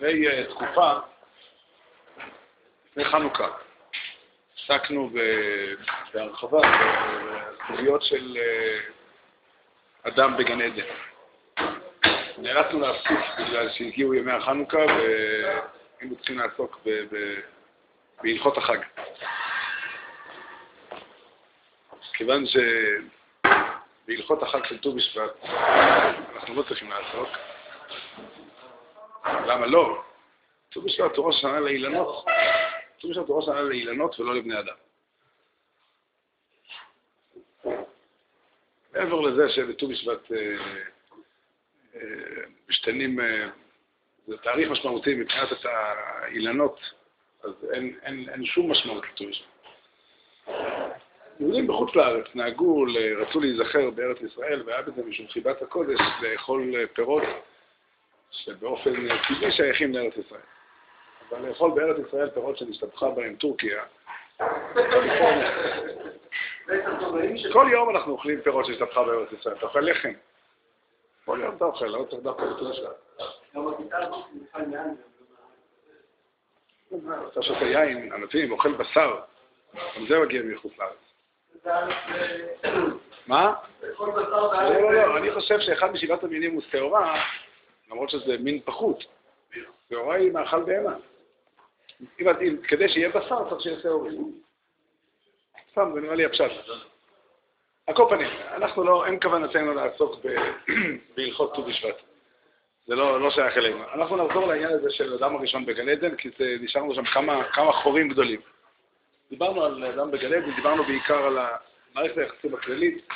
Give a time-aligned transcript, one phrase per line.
[0.00, 0.92] לפני אה, תקופה,
[2.90, 3.48] לפני חנוכה,
[4.58, 5.10] עסקנו
[6.14, 6.60] בהרחבה
[7.70, 8.78] בסוגיות של אה,
[10.02, 10.84] אדם בגן עדן.
[12.38, 14.78] נאלצנו להפסיק בגלל שהגיעו ימי החנוכה
[16.06, 16.80] והיינו צריכים לעסוק
[18.22, 18.78] בהלכות החג.
[22.12, 22.44] כיוון
[24.06, 25.44] שבהלכות החג של ט"ו בשבט
[26.34, 27.28] אנחנו לא צריכים לעסוק,
[29.26, 30.02] למה לא?
[30.70, 32.24] ט"ו בשבט הוא ראש השנה לאילנות.
[33.00, 34.76] ט"ו בשבט הוא ראש השנה לאילנות ולא לבני אדם.
[38.92, 40.56] מעבר לזה שבט"ו בשבט אה,
[41.94, 42.00] אה,
[42.68, 43.48] משתנים, אה,
[44.26, 46.80] זה תאריך משמעותי מבחינת האילנות,
[47.44, 49.46] אז אין, אין, אין שום משמעות לט"ו בשבט.
[51.40, 52.84] יהודים בחוץ לארץ נהגו,
[53.16, 57.22] רצו להיזכר בארץ ישראל, והיה בזה משום חיבת הקודש לאכול פירות
[58.30, 58.92] שבאופן
[59.28, 60.40] טבעי שייכים לארץ ישראל.
[61.30, 63.82] אבל לאכול בארץ ישראל פירות שנשתבחה בהם טורקיה,
[67.52, 69.54] כל יום אנחנו אוכלים פירות שנשתבחה בארץ ישראל.
[69.56, 70.12] אתה אוכל לחם.
[71.24, 72.90] כל יום אתה אוכל, לא צריך דווקא שלך.
[77.32, 79.16] אתה שותה יין, ענפים, אוכל בשר,
[79.74, 80.96] גם זה מגיע מחוץ לארץ.
[83.26, 83.54] מה?
[83.82, 87.22] לא, לא, לא, אני חושב שאחד משבעת המינים הוא שעורה,
[87.90, 89.04] למרות שזה מין פחות.
[89.90, 90.96] שעורה היא מאכל בהמה.
[92.68, 94.40] כדי שיהיה בשר צריך שיהיה שעורים.
[95.70, 96.50] סתם, זה נראה לי הפשט.
[97.86, 100.14] על כל פנים, אנחנו לא, אין כוונתנו לעסוק
[101.16, 101.96] בהלכות ט"ו בשבט.
[102.86, 103.84] זה לא, לא שייך אלינו.
[103.94, 107.72] אנחנו נחזור לעניין הזה של אדם הראשון בגן עדן, כי זה, נשארנו שם כמה, כמה
[107.72, 108.40] חורים גדולים.
[109.30, 111.38] דיברנו על אדם בגן עדן, דיברנו בעיקר על
[111.94, 113.06] מערכת היחסים הכללית.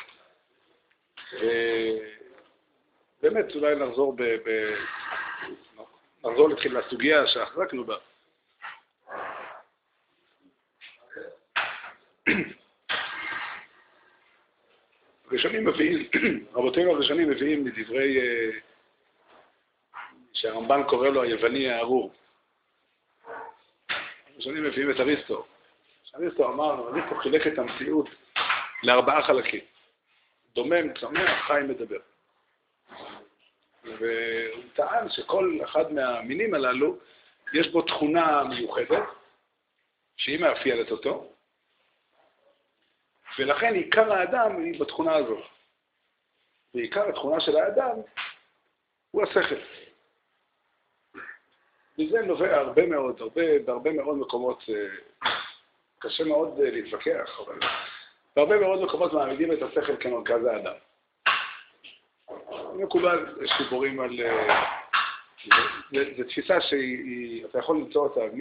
[3.22, 4.74] באמת, אולי נחזור, ב, ב,
[6.24, 7.96] נחזור להתחיל לסוגיה שהחזקנו בה.
[15.30, 16.08] הראשונים מביאים,
[16.54, 18.50] רבותינו הראשונים מביאים מדברי, אה,
[20.32, 22.12] שהרמב"ן קורא לו היווני הארור.
[24.34, 25.46] הראשונים מביאים את אריסטו.
[26.16, 28.08] אריסטו אמר, אריסטו חילק את המציאות
[28.82, 29.60] לארבעה חלקים.
[30.54, 31.98] דומם, צומח, חי, מדבר.
[33.84, 36.96] והוא טען שכל אחד מהמינים הללו,
[37.52, 39.02] יש בו תכונה מיוחדת,
[40.16, 41.32] שהיא מאפיינת אותו,
[43.38, 45.44] ולכן עיקר האדם היא בתכונה הזאת.
[46.74, 47.96] ועיקר התכונה של האדם
[49.10, 49.60] הוא השכל.
[51.98, 54.86] מזה נובע הרבה מאוד, הרבה, בהרבה מאוד מקומות, אה,
[55.98, 57.58] קשה מאוד אה, להתווכח, אבל
[58.36, 60.74] בהרבה מאוד מקומות מעמידים את השכל כמרכז האדם.
[62.74, 64.20] מקובל, יש דיבורים על...
[65.92, 68.40] זו תפיסה שאתה יכול למצוא אותה מ...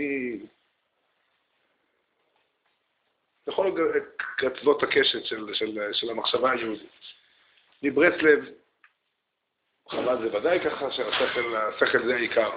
[3.48, 3.72] בכל
[4.42, 6.90] גצלות הקשת של, של, של המחשבה היהודית.
[7.84, 8.46] מברסלב,
[9.90, 12.50] חב"ד זה ודאי ככה, שהשכל זה העיקר.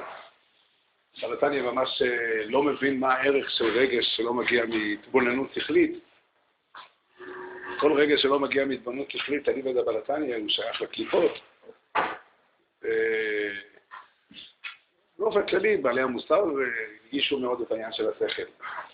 [1.20, 5.98] סרטניה ממש אה, לא מבין מה הערך של רגש שלא מגיע מהתבוננות שכלית.
[7.78, 11.32] כל רגש שלא מגיע מהתבוננות שכלית, אני בדבלתניה, הוא שייך לקליפות.
[12.84, 13.50] אה,
[15.18, 16.44] באופן כללי, בעלי המוסר
[17.04, 18.42] הרגישו מאוד את העניין של השכל.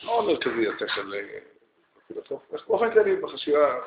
[0.04, 1.38] מאוד מרכזי השכל אה,
[2.66, 3.80] באופן כללי, בחשיבה,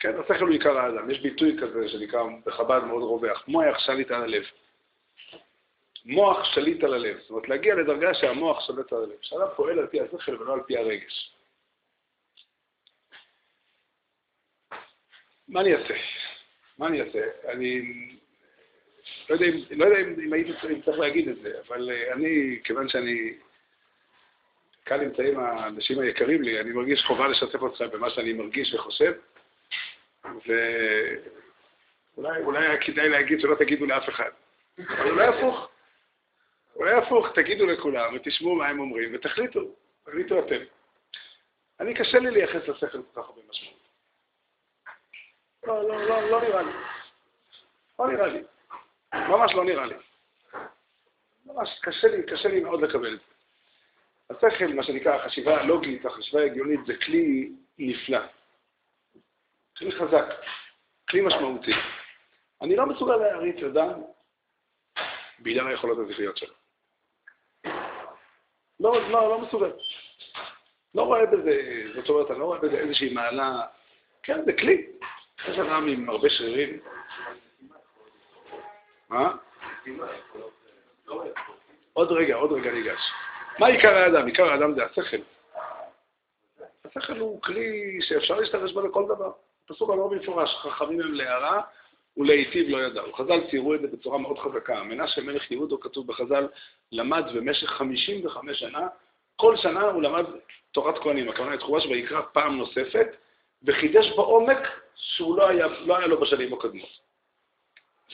[0.00, 1.10] כן, השכל הוא עיקר האדם.
[1.10, 4.42] יש ביטוי כזה שנקרא בחב"ד מאוד רווח, מוח שליט על הלב.
[6.06, 7.18] מוח שליט על הלב.
[7.20, 9.16] זאת אומרת, להגיע לדרגה שהמוח שולט על הלב.
[9.22, 11.32] שאדם פועל על פי השכל ולא על פי הרגש.
[15.48, 15.94] מה אני אעשה?
[16.78, 17.20] מה אני אעשה?
[17.48, 17.82] אני
[19.30, 20.52] לא יודע אם, לא יודע אם, אם הייתי
[20.84, 23.34] צריך להגיד את זה, אבל uh, אני, כיוון שאני
[24.84, 29.12] כאן נמצאים האנשים היקרים לי, אני מרגיש חובה לשתף אתכם במה שאני מרגיש וחושב,
[32.16, 34.30] ואולי היה כדאי להגיד שלא תגידו לאף אחד.
[34.78, 35.68] אבל אולי הפוך.
[36.76, 39.60] אולי הפוך, תגידו לכולם ותשמעו מה הם אומרים ותחליטו,
[40.04, 40.64] תחליטו אתם.
[41.80, 43.86] אני, קשה לי לייחס לשכל כל כך הרבה משמעות.
[45.66, 46.72] לא, לא, לא, לא נראה לי.
[47.98, 48.42] לא נראה לי.
[49.14, 49.94] ממש לא נראה לי.
[51.46, 53.36] ממש קשה לי, קשה לי מאוד לקבל את זה.
[54.30, 58.20] השכל, מה שנקרא החשיבה הלוגית, החשיבה ההגיונית, זה כלי נפלא.
[59.76, 60.24] כלי חזק,
[61.10, 61.72] כלי משמעותי.
[62.62, 64.02] אני לא מסוגל להעריץ אדם
[65.40, 66.54] בגלל היכולות הזכריות שלו.
[68.80, 69.70] לא, לא, לא מסובב.
[70.94, 73.60] לא רואה בזה, זאת אומרת, אני לא רואה בזה איזושהי מעלה,
[74.22, 74.86] כן, זה כלי.
[75.48, 76.80] יש אדם עם הרבה שרירים.
[79.08, 79.32] מה?
[81.92, 83.00] עוד רגע, עוד רגע ניגש.
[83.58, 84.26] מה עיקר האדם?
[84.26, 85.16] עיקר האדם זה השכל.
[86.84, 89.32] השכל הוא כלי שאפשר להשתמש בו לכל דבר.
[89.66, 91.62] פסוק אמר במפורש, חכמים הם להערה
[92.16, 93.12] ולהיטיב לא ידעו.
[93.12, 94.82] חז"ל ציירו את זה בצורה מאוד חזקה.
[94.82, 96.48] מנשה מלך יהודו, כתוב בחז"ל,
[96.92, 98.88] למד במשך 55 שנה,
[99.36, 100.24] כל שנה הוא למד
[100.72, 103.06] תורת כהנים, הכוונה את חומש ויקרא פעם נוספת,
[103.62, 104.58] וחידש בעומק
[104.94, 106.88] שהוא לא היה, לא היה לו בשנים הקודמות.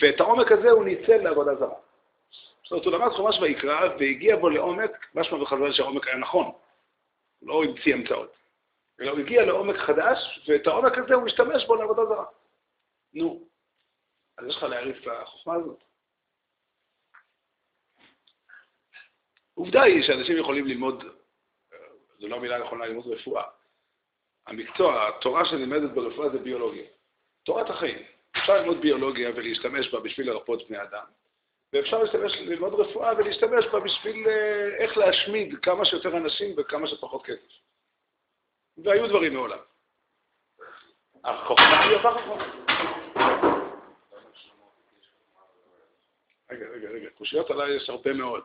[0.03, 1.75] ואת העומק הזה הוא ניצל לעבודה זרה.
[2.65, 6.53] זאת אומרת, הוא למד חומש ויקרא והגיע בו לעומק, משמע בחז"ל שהעומק היה נכון,
[7.41, 8.33] הוא לא המציא המצאות,
[9.01, 12.25] אלא הוא הגיע לעומק חדש, ואת העומק הזה הוא משתמש בו לעבודה זרה.
[13.15, 13.41] נו,
[14.39, 15.85] אז יש לך להעריף את החוכמה הזאת.
[19.55, 21.05] עובדה היא שאנשים יכולים ללמוד,
[22.19, 23.45] זו לא מילה נכונה, ללמוד רפואה.
[24.47, 26.85] המקצוע, התורה שנלמדת ברפואה זה ביולוגיה.
[27.43, 27.99] תורת החיים.
[28.37, 31.05] אפשר ללמוד ביולוגיה ולהשתמש בה בשביל לרפות בני אדם,
[31.73, 37.27] ואפשר להשתמש, ללמוד רפואה ולהשתמש בה בשביל אה, איך להשמיד כמה שיותר אנשים בכמה שפחות
[37.27, 37.53] כסף.
[38.85, 39.59] והיו דברים מעולם.
[41.25, 43.02] החוכמה היא אותה חוכמה.
[46.53, 48.43] רגע, רגע, רגע, קושיות עליי יש הרבה מאוד.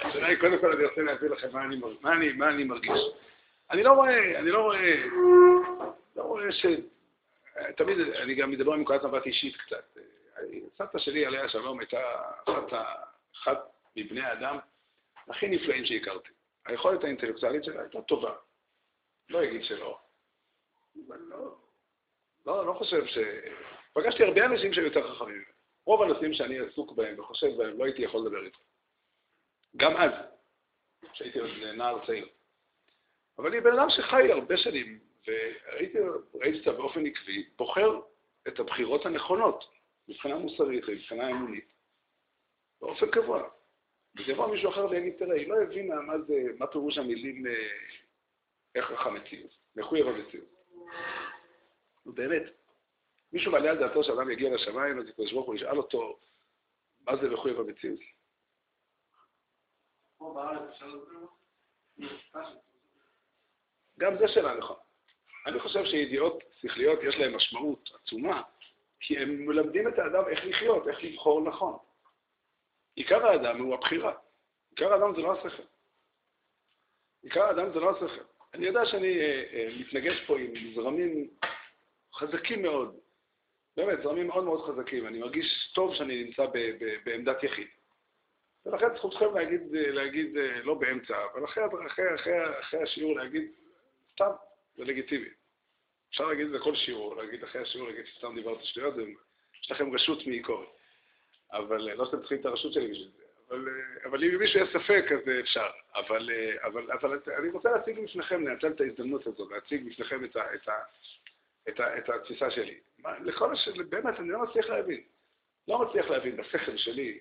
[0.00, 3.00] השאלה היא, קודם כל אני רוצה להסביר לכם מה אני, מה אני, מה אני מרגיש.
[3.70, 5.04] אני לא רואה, אני לא רואה,
[6.16, 6.66] לא רואה ש...
[7.76, 9.98] תמיד, אני גם מדבר עם נקודת מבט אישית קצת.
[10.78, 12.00] סבתא שלי, עליה השלום, הייתה
[12.44, 12.72] אחת,
[13.34, 13.58] אחת
[13.96, 14.58] מבני האדם
[15.28, 16.28] הכי נפלאים שהכרתי.
[16.66, 18.34] היכולת האינטלקטואלית שלה הייתה טובה.
[19.28, 19.98] לא אגיד שלא.
[21.08, 21.54] לא,
[22.46, 23.18] לא, לא חושב ש...
[23.92, 25.55] פגשתי הרבה אנשים שהיו יותר חכמים.
[25.86, 28.58] רוב הנושאים שאני עסוק בהם וחושב בהם, לא הייתי יכול לדבר איתם.
[29.76, 30.10] גם אז,
[31.12, 32.28] כשהייתי עוד נער צעיר.
[33.38, 35.98] אבל היא בן אדם שחי הרבה שנים, וראיתי
[36.58, 38.00] אותה באופן עקבי, בוחר
[38.48, 39.64] את הבחירות הנכונות,
[40.08, 41.72] מבחינה מוסרית ומבחינה אמונית,
[42.80, 43.48] באופן קבוע.
[44.16, 47.52] וזה מישהו אחר ויגיד, תראה, היא לא הבינה מה זה, מה פירוש המילים אה,
[48.76, 50.48] הכרח המציאות, מחויב המציאות.
[52.06, 52.42] באמת,
[53.32, 56.18] מישהו מעלה על דעתו שאדם יגיע לשמיים, אז הקדוש ברוך הוא ישאל אותו,
[57.06, 58.00] מה זה מחויב המציאות?
[63.98, 64.80] גם זה שאלה נכונה.
[65.46, 68.42] אני חושב שידיעות שכליות יש להן משמעות עצומה,
[69.00, 71.78] כי הם מלמדים את האדם איך לחיות, איך לבחור נכון.
[72.94, 74.14] עיקר האדם הוא הבחירה.
[74.70, 75.62] עיקר האדם זה לא השכל.
[77.22, 78.24] עיקר האדם זה לא השכל.
[78.54, 81.28] אני יודע שאני אה, אה, מתנגש פה עם זרמים
[82.14, 82.96] חזקים מאוד,
[83.76, 85.06] באמת, זרמים מאוד מאוד חזקים.
[85.06, 86.46] אני מרגיש טוב שאני נמצא
[87.04, 87.66] בעמדת יחיד.
[88.66, 93.50] ולכן זכותכם להגיד, להגיד אה, לא באמצע, אבל אחרי, אחרי, אחרי, אחרי השיעור להגיד,
[94.12, 94.30] סתם,
[94.76, 95.28] זה לגיטימי.
[96.10, 98.94] אפשר להגיד את זה כל שיעור, להגיד אחרי השיעור, להגיד שסתם דיברת שטויות,
[99.62, 100.68] יש לכם רשות מעיקורת.
[101.52, 103.22] אבל אה, לא שאתם צריכים את הרשות שלי בשביל זה.
[103.48, 105.66] אבל, אה, אבל אם למישהו יש ספק, אז אפשר.
[105.94, 106.30] אבל,
[106.64, 110.68] אבל, אבל אני רוצה להציג בפניכם, לנצל את ההזדמנות הזאת, להציג בפניכם את, את,
[111.68, 112.78] את, ה, את התפיסה שלי.
[113.20, 115.00] לכל השאלה, באמת, אני לא מצליח להבין.
[115.68, 117.18] לא מצליח להבין בשכל שלי,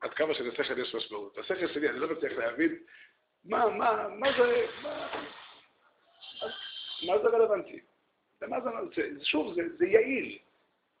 [0.00, 1.38] עד כמה שלשכל יש משמעות.
[1.38, 2.78] בשכל שלי אני לא מצליח להבין
[3.44, 5.08] מה, מה, מה זה, מה,
[7.06, 7.80] מה זה רלוונטי.
[8.42, 10.38] למה זה, שוב, זה, זה יעיל.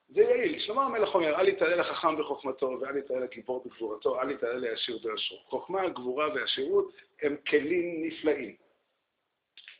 [0.08, 0.58] זה יעיל.
[0.58, 5.38] שלמה המלך אומר, אל יתעלה לחכם בחוכמתו, ואל יתעלה לגיבור בגבורתו, אל יתעלה לעשיר בעשרו.
[5.38, 8.56] חוכמה, גבורה ועשירות הם כלים נפלאים.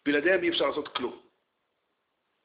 [0.04, 1.22] בלעדיהם אי אפשר לעשות כלום.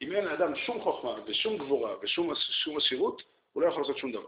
[0.01, 3.21] אם אין לאדם שום חוכמה ושום גבורה ושום עשירות,
[3.53, 4.27] הוא לא יכול לעשות שום דבר.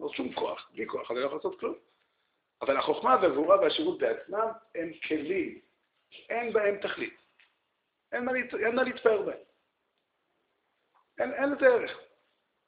[0.00, 1.74] לא שום כוח, בלי כוח אני לא יכול לעשות כלום.
[2.62, 5.60] אבל החוכמה והגבורה והשירות בעצמם הם כלים,
[6.28, 7.16] אין בהם תכלית.
[8.12, 8.54] אין מה, להת...
[8.54, 9.38] אין מה להתפאר בהם.
[11.18, 11.98] אין, אין לזה ערך.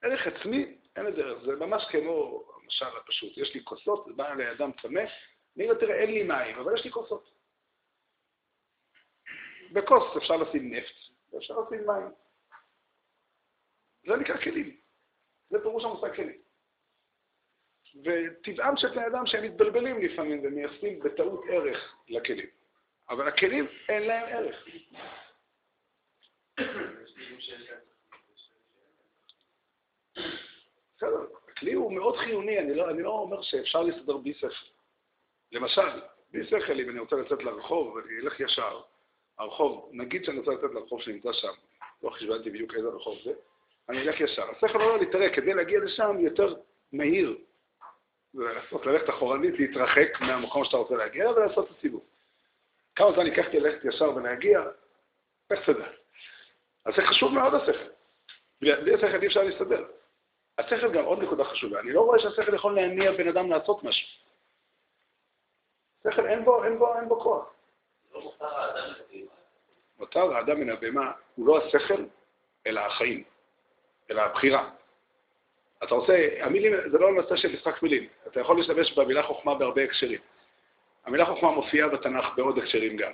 [0.03, 1.43] ערך עצמי, אין לזה ערך.
[1.43, 3.37] זה ממש כמו המשל הפשוט.
[3.37, 5.03] יש לי כוסות, בא אליי אדם צמא,
[5.57, 7.31] אני אומר, תראה, אין לי מים, אבל יש לי כוסות.
[9.73, 12.13] בכוס אפשר לשים נפט, ואפשר לשים מים.
[14.07, 14.77] זה נקרא כלים.
[15.51, 16.39] זה פירוש המושג כלים.
[18.05, 22.47] וטבעם של בני אדם שהם מתבלבלים לפעמים ומייחסים בטעות ערך לכלים.
[23.11, 24.69] אבל הכלים אין להם ערך.
[30.97, 34.67] בסדר, הכלי הוא מאוד חיוני, אני לא, אני לא אומר שאפשר להסתדר בלי שכל.
[35.53, 38.83] למשל, בלי שכל, אם אני רוצה לצאת לרחוב ואני אלך ישר,
[39.39, 41.53] הרחוב, נגיד שאני רוצה לצאת לרחוב שנמצא שם,
[42.03, 43.33] לא חשבנתי בדיוק איזה רחוב זה,
[43.89, 44.51] אני אלך ישר.
[44.51, 46.55] השכל אומר לי, תראה, כדי להגיע לשם יותר
[46.93, 47.39] מהיר,
[48.35, 52.05] לעשות, ללכת אחורנית, להתרחק מהמקום שאתה רוצה להגיע ולעשות את הסיבוב.
[52.95, 54.63] כמה זמן ייקחתי ללכת ישר ולהגיע?
[55.51, 55.87] איך תדע?
[56.85, 57.89] אז זה חשוב מאוד השכל.
[58.61, 59.85] בלי השכל אי אפשר להסתדר.
[60.59, 61.81] השכל גם עוד נקודה חשובה.
[61.81, 64.09] אני לא רואה שהשכל יכול להניע בן אדם לעשות משהו.
[66.05, 67.58] שכל אין בו, אין בו, אין בו כוח.
[69.99, 72.05] מותר האדם מן הבהמה הוא לא השכל,
[72.67, 73.25] אלא החיים,
[74.11, 74.71] אלא הבחירה.
[75.83, 78.09] אתה רוצה, המילים, זה לא נושא של משחק מילים.
[78.27, 80.21] אתה יכול להשתמש במילה חוכמה בהרבה הקשרים.
[81.05, 83.13] המילה חוכמה מופיעה בתנ"ך בעוד הקשרים גם,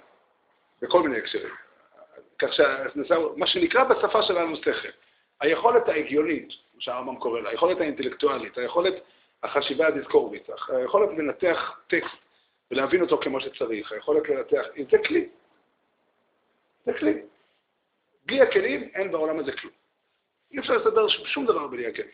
[0.82, 1.54] בכל מיני הקשרים.
[2.38, 4.88] כך שמה שנקרא בשפה שלנו שכל.
[5.40, 8.94] היכולת ההגיונית, כמו שהרמב"ם קורא לה, היכולת האינטלקטואלית, היכולת
[9.42, 12.23] החשיבה הדיסקורבית, היכולת לנתח טקסט
[12.74, 15.28] ולהבין אותו כמו שצריך, היכולת לנתח, זה כלי.
[16.84, 17.22] זה כלי.
[18.26, 19.72] בלי הכלים אין בעולם הזה כלום.
[20.52, 22.10] אי אפשר לסדר שום דבר בלי הכלים.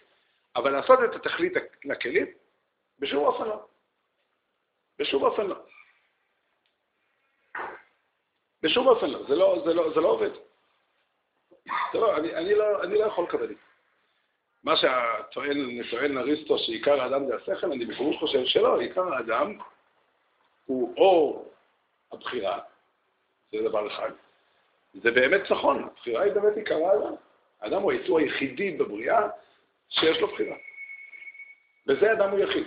[0.57, 1.53] אבל לעשות את התכלית
[1.85, 2.27] לכלים,
[2.99, 3.67] בשום אופן לא.
[4.99, 5.57] בשום אופן לא.
[8.63, 9.27] בשום אופן לא.
[9.29, 10.31] זה לא, זה לא, זה לא עובד.
[11.93, 13.55] זה לא, אני, אני, לא, אני לא יכול לקבל את זה.
[14.65, 19.59] מה שטוען אריסטו שעיקר האדם זה השכל, אני בפירוש חושב שלא, עיקר האדם
[20.71, 21.45] הוא או
[22.13, 22.59] הבחירה,
[23.53, 24.11] זה דבר אחד.
[24.95, 27.15] זה באמת נכון, הבחירה היא באמת עיקר האדם.
[27.61, 29.29] האדם הוא היצור היחידי בבריאה
[29.89, 30.57] שיש לו בחירה.
[31.87, 32.67] בזה אדם הוא יחיד.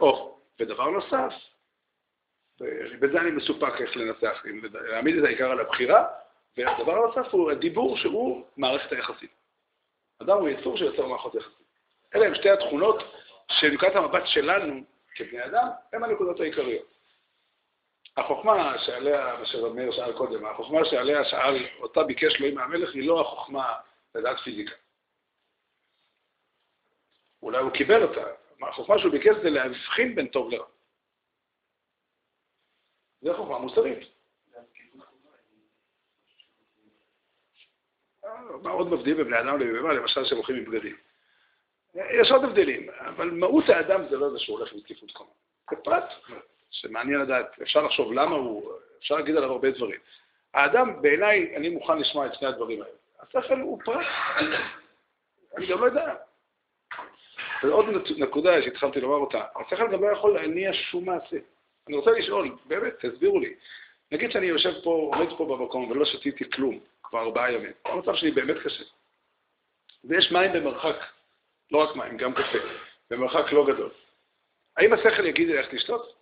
[0.00, 1.32] או, ודבר נוסף,
[3.00, 6.06] בזה אני מסופק איך לנסח, להעמיד את העיקר על הבחירה,
[6.56, 9.28] והדבר הנוסף הוא הדיבור שהוא מערכת היחסים.
[10.22, 11.66] אדם הוא יצור שיוצר מערכות יחסים.
[12.14, 13.02] אלה הן שתי התכונות
[13.48, 16.96] שנקודת המבט שלנו כבני אדם, הן הנקודות העיקריות.
[18.16, 23.08] החוכמה שעליה, מה שרב שאל קודם, החוכמה שעליה שאל, אותה ביקש לו עם המלך, היא
[23.08, 23.74] לא החוכמה
[24.14, 24.74] לדעת פיזיקה.
[27.42, 28.22] אולי הוא קיבל אותה.
[28.62, 30.66] החוכמה שהוא ביקש זה להבחין בין טוב לרע.
[33.20, 34.08] זה חוכמה מוסרית.
[38.62, 40.96] מה עוד מבדיל בין בני אדם לבהמה, למשל שהם הולכים עם בגדים.
[42.20, 45.30] יש עוד הבדלים, אבל מהות האדם זה לא זה שהוא הולך עם תקיפות קומה.
[45.70, 46.12] זה פרט
[46.70, 50.00] שמעניין לדעת, אפשר לחשוב למה הוא, אפשר להגיד עליו הרבה דברים.
[50.54, 52.94] האדם, בעיניי, אני מוכן לשמוע את שני הדברים האלה.
[53.20, 54.06] השכל הוא פרט,
[55.56, 56.14] אני גם לא יודע.
[57.62, 57.86] ועוד
[58.16, 61.36] נקודה שהתחלתי לומר אותה, השכל גם לא יכול להניע שום מעשה.
[61.88, 63.54] אני רוצה לשאול, באמת, תסבירו לי.
[64.12, 67.72] נגיד שאני יושב פה, עומד פה במקום ולא שתיתי כלום כבר ארבעה ימים.
[67.84, 68.84] המצב שלי באמת קשה.
[70.04, 70.96] ויש מים במרחק,
[71.70, 72.58] לא רק מים, גם קפה,
[73.10, 73.90] במרחק לא גדול.
[74.76, 76.16] האם השכל יגיד לי איך לשתות?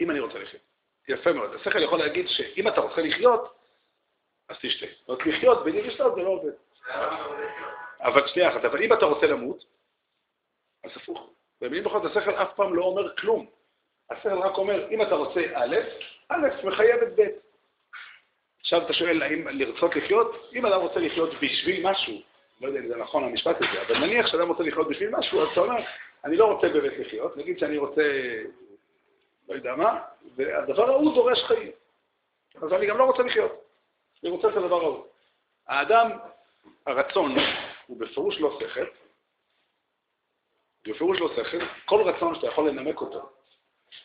[0.00, 0.62] אם אני רוצה לחיות.
[1.08, 1.54] יפה מאוד.
[1.54, 3.54] השכל יכול להגיד שאם אתה רוצה לחיות,
[4.48, 4.86] אז תשתה.
[5.08, 6.52] אומרת, לחיות בלי לשתות זה לא עובד.
[8.00, 9.64] אבל שנייה אחת, אבל אם אתה רוצה למות,
[10.84, 11.30] אז הפוך.
[11.60, 13.46] במילים פחות, השכל אף פעם לא אומר כלום.
[14.10, 15.76] השכל רק אומר, אם אתה רוצה א',
[16.28, 17.49] א' מחייב את ב'.
[18.60, 20.50] עכשיו אתה שואל האם לרצות לחיות?
[20.54, 22.22] אם אדם רוצה לחיות בשביל משהו,
[22.60, 25.48] לא יודע אם זה נכון המשפט הזה, אבל נניח שאדם רוצה לחיות בשביל משהו, אז
[25.52, 25.82] אתה אומר,
[26.24, 28.02] אני לא רוצה באמת לחיות, נגיד שאני רוצה,
[29.48, 30.00] לא יודע מה,
[30.36, 31.70] והדבר ההוא דורש חיים.
[32.62, 33.64] אז אני גם לא רוצה לחיות.
[34.22, 35.04] אני רוצה את הדבר ההוא.
[35.66, 36.10] האדם,
[36.86, 37.34] הרצון
[37.86, 38.86] הוא בפירוש לא שכל,
[40.84, 43.30] בפירוש לא שכל, כל רצון שאתה יכול לנמק אותו,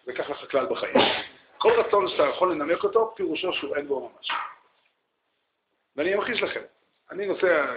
[0.03, 0.95] זה ככה כלל בחיים,
[1.65, 4.31] כל רצון שאתה יכול לנמק אותו, פירושו שהוא אין בו ממש.
[5.95, 6.61] ואני אמחיש לכם,
[7.11, 7.75] אני נוסע,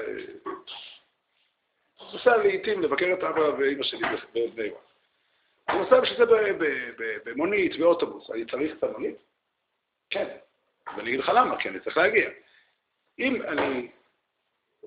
[2.12, 4.00] נוסע לעיתים לבקר את אבא ואימא שלי
[4.34, 4.82] בבני ברק.
[5.68, 6.24] אני נוסע בשביל זה
[7.24, 9.16] במונית, באוטובוס, אני צריך את המונית?
[10.10, 10.28] כן.
[10.96, 12.30] ואני אגיד לך למה, כי אני צריך להגיע.
[13.18, 13.88] אם אני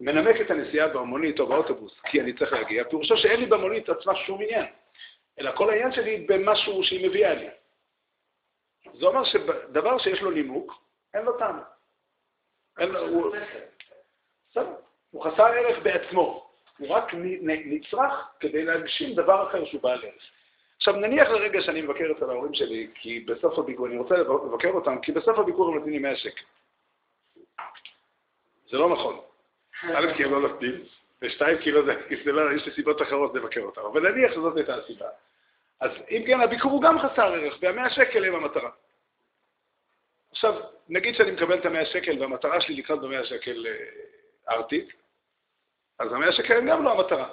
[0.02, 4.16] מנמק את הנסיעה במונית או באוטובוס כי אני צריך להגיע, פירושו שאין לי במונית עצמה
[4.16, 4.66] שום עניין,
[5.40, 7.48] אלא כל העניין שלי במשהו שהיא מביאה לי.
[9.02, 10.74] זה אומר שדבר שיש לו נימוק,
[11.14, 11.60] אין לו טעם.
[15.12, 16.52] הוא חסר ערך בעצמו.
[16.78, 20.24] הוא רק נצרך כדי להגשים דבר אחר שהוא בעל ערך.
[20.78, 25.00] עכשיו נניח לרגע שאני מבקר אצל ההורים שלי, כי בסוף הביקור, אני רוצה לבקר אותם,
[25.02, 26.44] כי בסוף הביקור הם נותנים לי 100 שקל.
[28.72, 29.20] זה לא נכון.
[29.96, 30.84] א', כי הם לא נותנים,
[31.22, 31.82] ושתיים, כי לא,
[32.26, 35.08] זה לא, יש לי סיבות אחרות לבקר אותם, אבל נניח שזאת הייתה הסיבה.
[35.80, 38.70] אז אם כן, הביקור הוא גם חסר ערך, והמאה שקל הם המטרה.
[40.32, 44.94] עכשיו, נגיד שאני מקבל את המאה שקל והמטרה שלי לקנות במאה שקל אה, ארטיק,
[46.00, 47.30] אז המאה שקל הם גם לא המטרה.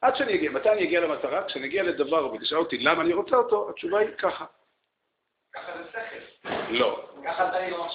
[0.00, 1.44] עד שאני אגיע, מתי אני אגיע למטרה?
[1.44, 4.44] כשאני אגיע לדבר ותשאל אותי למה אני רוצה אותו, התשובה היא ככה.
[5.52, 6.48] ככה זה שכל.
[6.70, 7.08] לא.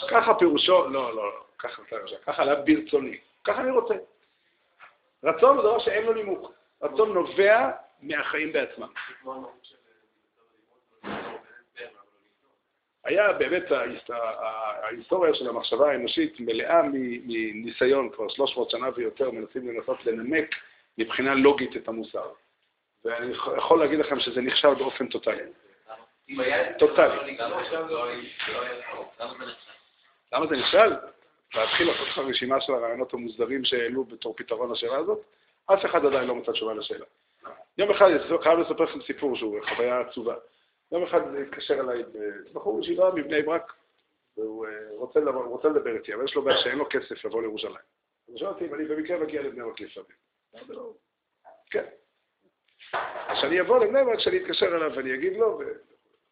[0.10, 1.44] ככה פירושו, לא, לא, לא.
[1.58, 1.82] ככה
[2.26, 3.18] ככה עלה ברצוני.
[3.44, 3.94] ככה אני רוצה.
[5.24, 6.52] רצון הוא דבר שאין לו נימוק.
[6.82, 8.88] רצון נובע מהחיים בעצמם.
[13.06, 13.64] היה באמת,
[14.84, 20.56] ההיסטוריה של המחשבה האנושית מלאה מניסיון, כבר 300 שנה ויותר מנסים לנסות לנמק
[20.98, 22.32] מבחינה לוגית את המוסר.
[23.06, 25.44] ואני יכול להגיד לכם שזה נכשל באופן טוטאלי.
[26.80, 27.38] טוטאלי.
[30.34, 30.96] למה זה נכשל?
[31.56, 35.22] להתחיל לעשות לך רשימה של הרעיונות המוסדרים שהעלו בתור פתרון לשאלה הזאת?
[35.74, 37.06] אף אחד עדיין לא מצא תשובה לשאלה.
[37.78, 40.36] יום אחד, אני חייב לספר לכם סיפור שהוא חוויה עצובה.
[40.92, 42.04] יום אחד התקשר אליי
[42.54, 43.74] בחור ישיבה מבני ברק,
[44.38, 47.76] והוא אה, רוצה, רוצה לדבר איתי, אבל יש לו בעיה שאין לו כסף לבוא לירושלים.
[48.30, 50.18] אז הוא אותי אם אני במקרה מגיע לבני ברק לפעמים.
[51.72, 51.86] כן.
[53.28, 55.60] אז שאני אבוא לבני ברק, שאני אתקשר אליו ואני אגיד לו,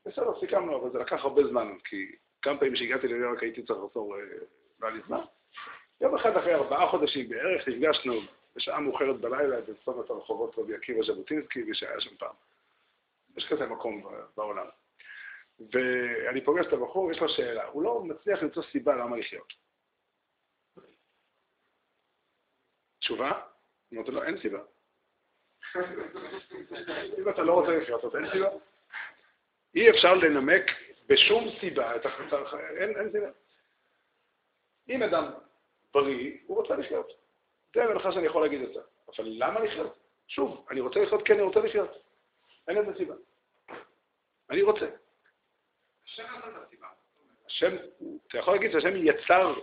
[0.05, 3.79] ובסדר, סיכמנו, אבל זה לקח הרבה זמן, כי כמה פעמים שהגעתי לבני ברק הייתי צריך
[3.85, 4.15] לחזור,
[4.79, 5.21] לא היה לי זמן.
[6.01, 8.13] יום אחד אחרי ארבעה חודשים בערך נפגשנו
[8.55, 12.35] בשעה מאוחרת בלילה בצומת הרחובות רבי עקיבא ז'בוטינסקי, מי שהיה שם פעם.
[13.37, 14.03] יש כזה מקום
[14.37, 14.67] בעולם.
[15.59, 19.53] ואני פוגש את הבחור, יש לו שאלה, הוא לא מצליח למצוא סיבה למה לחיות.
[22.99, 23.41] תשובה?
[23.93, 24.59] אמרתי לו, אין סיבה.
[27.17, 28.49] אם אתה לא רוצה לחיות, אז אין סיבה.
[29.75, 30.63] אי אפשר לנמק
[31.07, 32.37] בשום סיבה את החלטה,
[32.77, 33.29] אין, אין סיבה.
[34.89, 35.31] אם אדם
[35.93, 37.11] בריא, הוא רוצה לחיות.
[37.75, 38.79] זה המלאכה שאני יכול להגיד את זה.
[39.07, 39.97] אבל למה לחיות?
[40.27, 42.06] שוב, אני רוצה לחיות כי אני רוצה לחיות.
[42.67, 43.15] אין לזה סיבה.
[44.49, 44.85] אני רוצה.
[46.05, 46.87] השם נתן את הסיבה.
[47.45, 47.75] השם,
[48.27, 49.53] אתה יכול להגיד שהשם יצר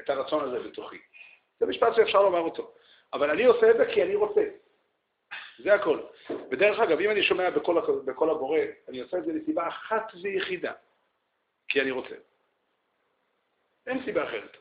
[0.00, 0.98] את הרצון הזה בתוכי.
[1.60, 2.74] זה משפט שאפשר לומר אותו.
[3.12, 4.42] אבל אני עושה את זה כי אני רוצה.
[5.58, 6.00] זה הכל.
[6.50, 10.72] ודרך אגב, אם אני שומע בקול, בקול הבורא, אני עושה את זה מסיבה אחת ויחידה,
[11.68, 12.14] כי אני רוצה.
[13.86, 14.56] אין סיבה אחרת.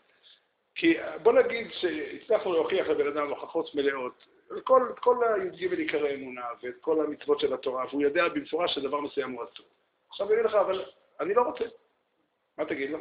[0.75, 4.25] כי בוא נגיד שהצלחנו להוכיח לבן אדם הוכחות מלאות,
[4.63, 9.31] כל, כל הי"ג עיקרי אמונה ואת כל המצוות של התורה, והוא יודע במפורש שדבר מסוים
[9.31, 9.65] הוא אסור.
[10.09, 10.85] עכשיו אני אגיד לך, אבל
[11.19, 11.65] אני לא רוצה.
[12.57, 12.99] מה תגיד לו?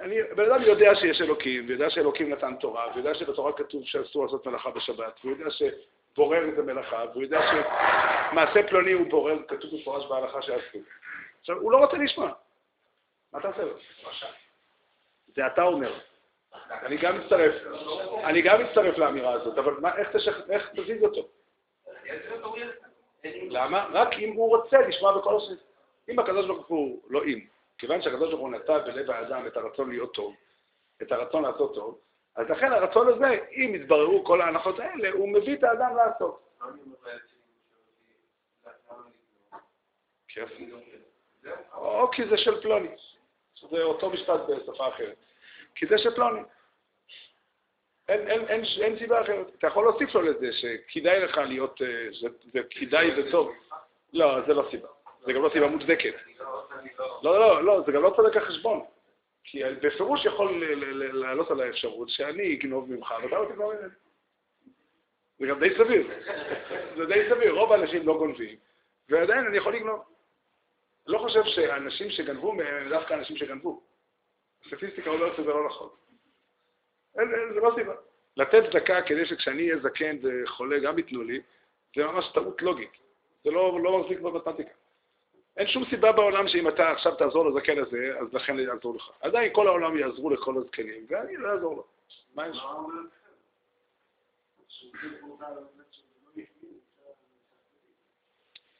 [0.00, 4.46] אני, בן אדם יודע שיש אלוקים, ויודע שאלוקים נתן תורה, ויודע שבתורה כתוב שאסור לעשות
[4.46, 10.06] מלאכה בשבת, והוא יודע שבורר את המלאכה, והוא יודע שמעשה פלוני הוא בורר, כתוב מפורש
[10.06, 10.82] בהלכה שאסור.
[11.40, 12.32] עכשיו, הוא לא רוצה לשמוע.
[13.32, 13.76] מה אתה עושה לו?
[15.34, 15.98] זה אתה אומר.
[16.70, 17.54] אני גם מצטרף,
[18.24, 19.74] אני גם מצטרף לאמירה הזאת, אבל
[20.50, 21.28] איך, תזיז אותו?
[23.24, 23.88] למה?
[23.92, 25.56] רק אם הוא רוצה לשמוע בכל השני.
[26.08, 27.40] אם הקדוש ברוך הוא, לא אם,
[27.78, 30.34] כיוון שהקדוש ברוך הוא נטע בלב האדם את הרצון להיות טוב,
[31.02, 31.98] את הרצון לעשות טוב,
[32.36, 36.44] אז לכן הרצון הזה, אם יתבררו כל ההנחות האלה, הוא מביא את האדם לעשות.
[41.74, 42.88] או כי זה של פלוני.
[43.70, 45.16] זה אותו משפט בשפה אחרת.
[45.74, 46.40] כי זה של פלוני.
[48.08, 49.54] אין, אין, אין, אין סיבה אחרת.
[49.58, 53.52] אתה יכול להוסיף לו לזה שכדאי לך להיות, אה, זה כדאי וטוב.
[54.12, 54.88] לא, זה לא סיבה.
[55.26, 56.14] זה גם לא סיבה מוצדקת.
[57.22, 58.84] לא, לא, לא, זה גם לא צודק החשבון.
[59.44, 60.64] כי בפירוש יכול
[61.12, 63.88] לעלות על האפשרות שאני אגנוב ממך ואתה לא תגנוב ממני.
[65.38, 66.10] זה גם די סביר.
[66.96, 67.52] זה די סביר.
[67.52, 68.56] רוב האנשים לא גונבים,
[69.08, 70.00] ועדיין אני יכול לגנוב.
[71.06, 73.82] לא חושב שאנשים שגנבו מהם הם דווקא אנשים שגנבו.
[74.64, 75.88] הסטטיסטיקה אומרת שזה לא נכון.
[77.18, 77.94] אין, אין, זה לא סיבה.
[78.36, 81.40] לתת צדקה כדי שכשאני אהיה זקן וחולה גם ייתנו לי,
[81.96, 82.90] זה ממש טעות לוגית.
[83.44, 84.70] זה לא, לא מחזיק במתמטיקה.
[85.56, 89.10] אין שום סיבה בעולם שאם אתה עכשיו תעזור לזקן הזה, אז לכן יעזור לך.
[89.20, 91.84] עדיין כל העולם יעזרו לכל הזקנים, ואני לא אעזור לו.
[92.34, 92.64] מה יש?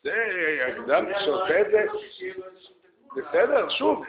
[0.03, 0.15] זה
[0.87, 1.87] אדם שעושה את זה,
[3.17, 4.05] בסדר, שוב.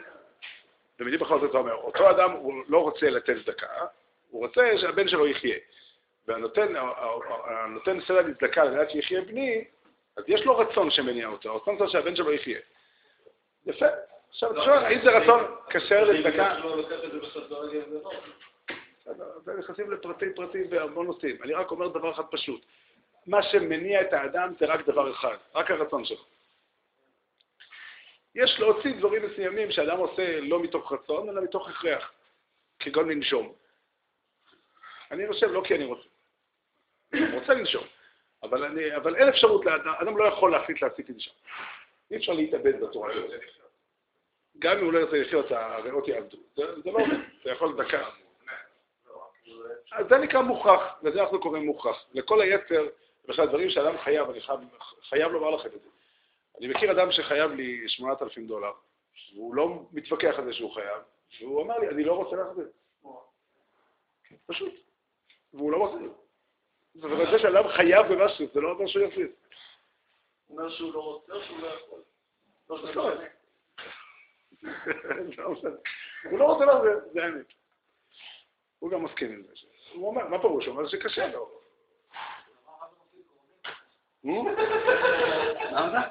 [0.96, 3.66] אתם יודעים בכל זאת אומר, אותו אדם הוא לא רוצה לתת צדקה,
[4.30, 5.56] הוא רוצה שהבן שלו יחיה.
[6.28, 9.64] והנותן סדר לצדקה על מנת שיחיה בני,
[10.16, 12.58] אז יש לו רצון שמניע אותו, הרצון שלו שהבן שלו יחיה.
[13.66, 13.86] יפה.
[14.30, 16.60] עכשיו, אתה שואל, האם זה רצון כשר לצדקה?
[19.44, 21.36] זה נכנסים לפרטי פרטים והמון נושאים.
[21.42, 22.66] אני רק אומר דבר אחד פשוט.
[23.26, 26.35] מה שמניע את האדם זה רק דבר אחד, רק הרצון שלו.
[28.36, 32.12] יש להוציא דברים מסוימים שאדם עושה לא מתוך רצון, אלא מתוך הכרח,
[32.78, 33.52] כגון לנשום.
[35.10, 36.08] אני נושם לא כי אני רוצה.
[37.12, 37.84] אני רוצה לנשום,
[38.42, 41.34] אבל, אני, אבל אין אפשרות, לאדם, אדם לא יכול להחליט להפסיק לנשום.
[42.10, 43.30] אי אפשר להתאבד בצורה הזאת.
[44.58, 46.36] גם אם הוא לא ירצה לחיות, הריאות יעבדו.
[46.56, 48.08] זה, זה לא עובד, זה יכול דקה.
[49.92, 52.04] אז זה נקרא מוכרח, לזה אנחנו קוראים מוכרח.
[52.14, 52.88] לכל היתר,
[53.28, 54.60] בכלל דברים שאדם חייב, אני חייב,
[55.08, 55.95] חייב לומר לכם את זה.
[56.58, 58.72] אני מכיר אדם שחייב לי 8,000 דולר,
[59.34, 61.02] והוא לא מתווכח על זה שהוא חייב,
[61.40, 62.68] והוא אמר לי, אני לא רוצה להחזיר.
[64.46, 64.74] פשוט.
[65.54, 66.12] והוא לא מחזיר.
[67.02, 69.26] אבל זה שאדם חייב במשהו, זה לא אומר שהוא יפסיד.
[70.46, 72.00] הוא אומר שהוא לא רוצה או שהוא לא יכול.
[72.70, 73.10] לא, זה לא.
[75.52, 75.70] משנה.
[76.30, 77.46] הוא לא רוצה להחזיר, זה האמת.
[78.78, 79.52] הוא גם מסכים עם זה.
[79.94, 80.66] הוא אומר, מה פירוש?
[80.66, 81.60] הוא אומר שקשה לו.
[85.72, 86.08] למה?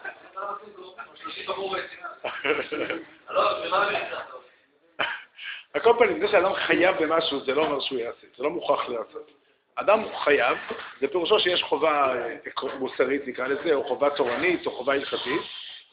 [5.73, 8.89] על כל פנים, זה שאדם חייב במשהו, זה לא אומר שהוא יעשה, זה לא מוכרח
[8.89, 9.31] לעשות.
[9.75, 10.57] אדם חייב,
[11.01, 12.35] זה פירושו שיש חובה אה,
[12.79, 15.41] מוסרית, נקרא לזה, או חובה תורנית, או חובה הלכתית,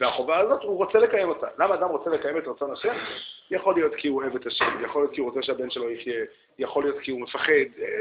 [0.01, 1.47] והחובה הזאת, הוא רוצה לקיים אותה.
[1.59, 2.95] למה אדם רוצה לקיים את רצון השם?
[3.51, 6.25] יכול להיות כי הוא אוהב את השם, יכול להיות כי הוא רוצה שהבן שלו יחיה,
[6.59, 7.53] יכול להיות כי הוא מפחד.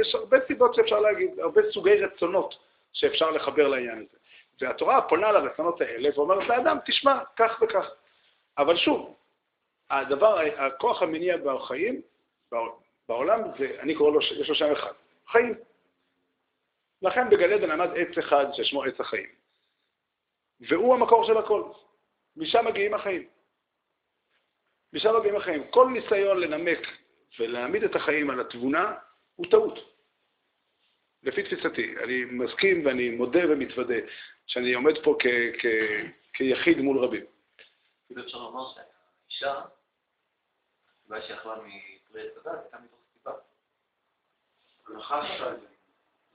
[0.02, 2.56] יש הרבה סיבות שאפשר להגיד, הרבה סוגי רצונות
[2.94, 4.21] שאפשר לחבר לעניין הזה.
[4.62, 7.86] והתורה פונה לרצונות האלה ואומרת לאדם, תשמע, כך וכך.
[8.58, 9.16] אבל שוב,
[9.90, 12.02] הדבר, הכוח המניע בחיים,
[13.08, 14.92] בעולם, זה, אני קורא לו, יש לו שם אחד,
[15.28, 15.56] חיים.
[17.02, 19.30] לכן בגלי עדן עמד עץ אחד ששמו עץ החיים.
[20.60, 21.64] והוא המקור של הכל.
[22.36, 23.28] משם מגיעים החיים.
[24.94, 25.68] משם מגיעים החיים.
[25.72, 26.80] כל ניסיון לנמק
[27.40, 28.94] ולהעמיד את החיים על התבונה
[29.36, 29.91] הוא טעות.
[31.24, 31.96] לפי תפיסתי.
[32.04, 33.96] אני מסכים ואני מודה ומתוודה
[34.48, 37.26] שאני עומד פה כ- כ- כיחיד מול רבים.
[38.08, 39.62] כאילו אפשר לומר שהאישה,
[41.02, 43.32] הסיבה שיכלה מפרי עץ הדת, הייתה מתוך סיבה.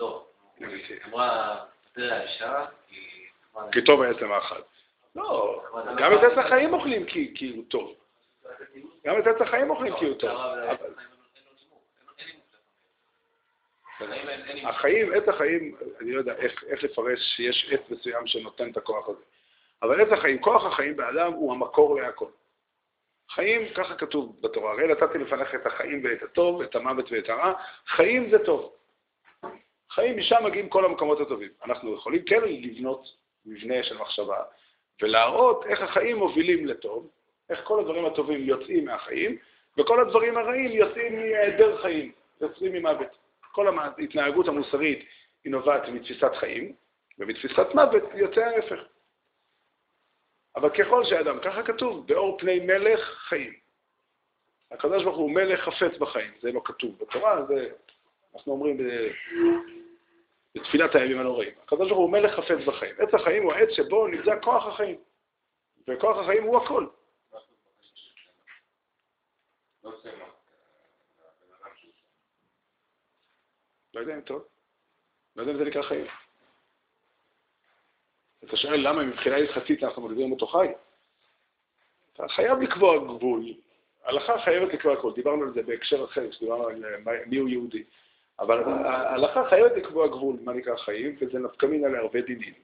[0.01, 0.27] לא,
[1.07, 3.81] אמרה, תראה האישה, כי...
[3.87, 4.61] טוב העצם האחד.
[5.15, 5.63] לא,
[5.99, 7.95] גם את עץ החיים אוכלים כי כי הוא טוב.
[9.05, 10.31] גם את עץ החיים אוכלים כי הוא טוב.
[14.65, 19.09] החיים, עץ החיים, אני לא יודע איך, איך לפרש שיש עץ מסוים שנותן את הכוח
[19.09, 19.23] הזה.
[19.83, 22.27] אבל עץ החיים, כוח החיים באדם הוא המקור להכל.
[23.31, 27.53] חיים, ככה כתוב בתורה, הרי נתתי לפניך את החיים ואת הטוב, את המוות ואת הרע,
[27.87, 28.73] חיים זה טוב.
[29.91, 31.51] חיים, משם מגיעים כל המקומות הטובים.
[31.65, 33.09] אנחנו יכולים כן לבנות
[33.47, 34.43] מבנה של מחשבה,
[35.03, 37.11] ולהראות איך החיים מובילים לטוב,
[37.51, 39.39] איך כל הדברים הטובים יוצאים מהחיים,
[39.79, 43.26] וכל הדברים הרעים יוצאים מהיעדר חיים, יוצאים ממוות.
[43.57, 45.07] כל ההתנהגות המוסרית
[45.45, 46.73] היא נובעת מתפיסת חיים,
[47.19, 48.81] ומתפיסת מוות יוצא ההפך.
[50.57, 53.53] אבל ככל שאדם, ככה כתוב, באור פני מלך חיים.
[54.71, 57.71] הקדוש ברוך הוא מלך חפץ בחיים, זה לא כתוב בתורה, זה
[58.35, 58.77] אנחנו אומרים
[60.55, 61.53] בתפילת הימים הנוראים.
[61.63, 62.95] הקדוש ברוך הוא מלך חפץ בחיים.
[62.99, 64.97] עץ החיים הוא העץ שבו נמצא כוח החיים,
[65.89, 66.87] וכוח החיים הוא הכל.
[73.97, 74.45] לא יודע אם טוב.
[75.37, 76.07] לא יודע אם זה נקרא חיים.
[78.45, 80.69] אתה שואל למה מבחינה הלכתית אנחנו מגדירים אותו חי?
[82.13, 83.45] אתה חייב לקבוע גבול.
[84.05, 85.13] ההלכה חייבת לקבוע גבול.
[85.15, 86.85] דיברנו על זה בהקשר אחר, כשדיברנו על
[87.27, 87.85] מי הוא יהודי.
[88.39, 92.55] אבל ההלכה חייבת לקבוע גבול, מה נקרא חיים, וזה נפקא מינה להרבה דינים.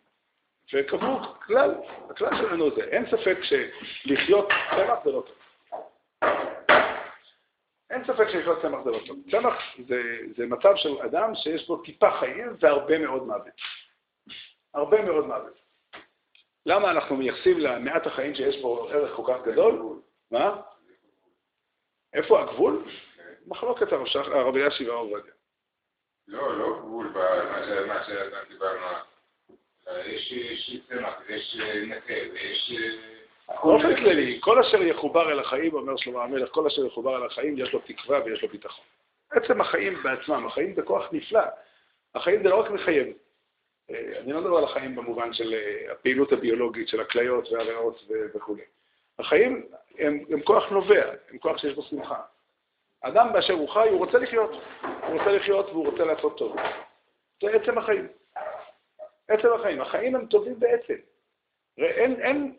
[0.74, 1.74] וקבעו כלל,
[2.10, 5.36] הכלל שלנו זה, אין ספק שלחיות צמח זה לא טוב.
[7.92, 9.16] אין ספק שלחיות צמח זה לא טוב.
[9.30, 9.54] צמח
[9.88, 10.02] זה,
[10.36, 13.60] זה מצב של אדם שיש בו טיפה חיים והרבה מאוד מוות.
[14.74, 15.62] הרבה מאוד מוות.
[16.66, 20.00] למה אנחנו מייחסים למעט החיים שיש בו ערך כל כך גדול?
[20.30, 20.60] מה?
[22.14, 22.84] איפה הגבול?
[23.46, 25.32] מחלוקת הרבי יאשי והרב עובדיה.
[26.28, 28.86] לא, לא גבול במה שאתה דיברנו.
[30.06, 32.72] יש צמח, יש נקה, יש...
[33.64, 37.58] באופן כללי, כל אשר יחובר אל החיים, אומר שלמה המלך, כל אשר יחובר אל החיים
[37.58, 38.84] יש לו תקווה ויש לו ביטחון.
[39.30, 41.42] עצם החיים בעצמם, החיים זה כוח נפלא.
[42.14, 43.06] החיים זה לא רק מחייב.
[43.90, 45.54] אני לא מדבר על החיים במובן של
[45.92, 48.02] הפעילות הביולוגית, של הכליות והריאות
[48.34, 48.56] וכו'.
[49.18, 49.66] החיים
[49.98, 52.20] הם, הם כוח נובע, הם כוח שיש בו שמחה.
[53.00, 54.50] אדם באשר הוא חי, הוא רוצה לחיות.
[54.82, 56.56] הוא רוצה לחיות והוא רוצה לעשות טוב.
[57.42, 58.08] זה עצם החיים.
[59.28, 59.80] עצם החיים.
[59.80, 60.94] החיים הם טובים בעצם.
[61.78, 62.54] אין, אין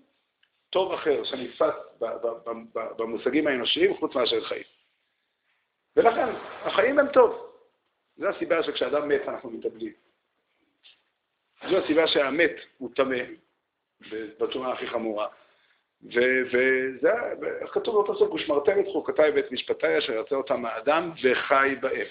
[0.73, 1.73] טוב אחר שנתפס
[2.73, 4.63] במושגים האנושיים חוץ מאשר חיים.
[5.95, 6.27] ולכן,
[6.61, 7.49] החיים הם טוב.
[8.17, 9.93] זו הסיבה שכשאדם מת אנחנו מתאבדים.
[11.69, 13.17] זו הסיבה שהמת הוא טמא,
[14.11, 15.27] בצורה הכי חמורה.
[16.03, 17.11] וזה,
[17.61, 22.07] איך כתוב באותו סוף, ושמרתם את חוקותיי ואת משפטיי אשר יוצא אותם האדם וחי בהם.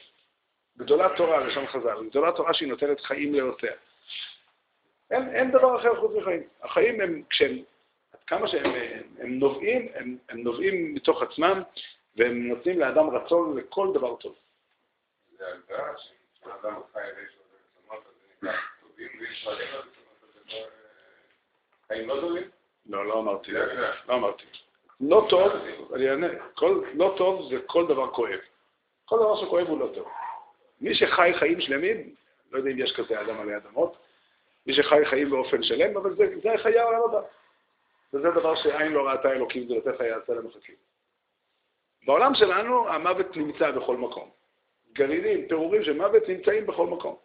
[0.79, 3.73] גדולה תורה, לשון חז"ל, גדולה תורה שהיא נותנת חיים לאותיה.
[5.11, 6.43] אין, אין דבר אחר חוץ מחיים.
[6.63, 7.59] החיים הם, כשהם,
[8.33, 8.73] כמה שהם
[9.19, 11.63] הם נובעים, הם, הם נובעים מתוך עצמם,
[12.17, 14.35] והם נותנים לאדם רצון לכל דבר טוב.
[15.39, 19.53] זה הגדרה שאדם חי לו אז זה נקרא טובים, ויש לו
[21.89, 22.43] חיים לא טובים?
[22.87, 23.53] לא, לא אמרתי.
[24.09, 24.45] לא אמרתי.
[25.01, 25.53] לא טוב,
[25.95, 26.27] אני אענה,
[26.95, 28.41] לא טוב זה כל דבר כואב.
[29.05, 30.09] כל דבר שכואב הוא לא טוב.
[30.81, 32.15] מי שחי חיים שלמים,
[32.53, 33.97] לא יודע אם יש כזה אדם עלי אדמות,
[34.67, 37.21] מי שחי חיים באופן שלם, אבל זה, זה חיי העולם הבא.
[38.13, 40.75] וזה דבר שעין לא ראתה אלוקים זולתך יעשה למחכים.
[42.07, 44.31] בעולם שלנו המוות נמצא בכל מקום.
[44.93, 47.17] גרעינים, פירורים של מוות נמצאים בכל מקום.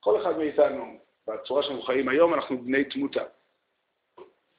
[0.00, 3.22] כל אחד מאיתנו, בצורה שאנחנו חיים היום, אנחנו בני תמותה.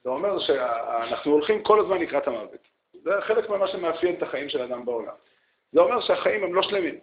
[0.03, 2.67] זה אומר שאנחנו הולכים כל הזמן לקראת המוות.
[2.93, 5.13] זה חלק ממה שמאפיין את החיים של אדם בעולם.
[5.71, 6.99] זה אומר שהחיים הם לא שלמים.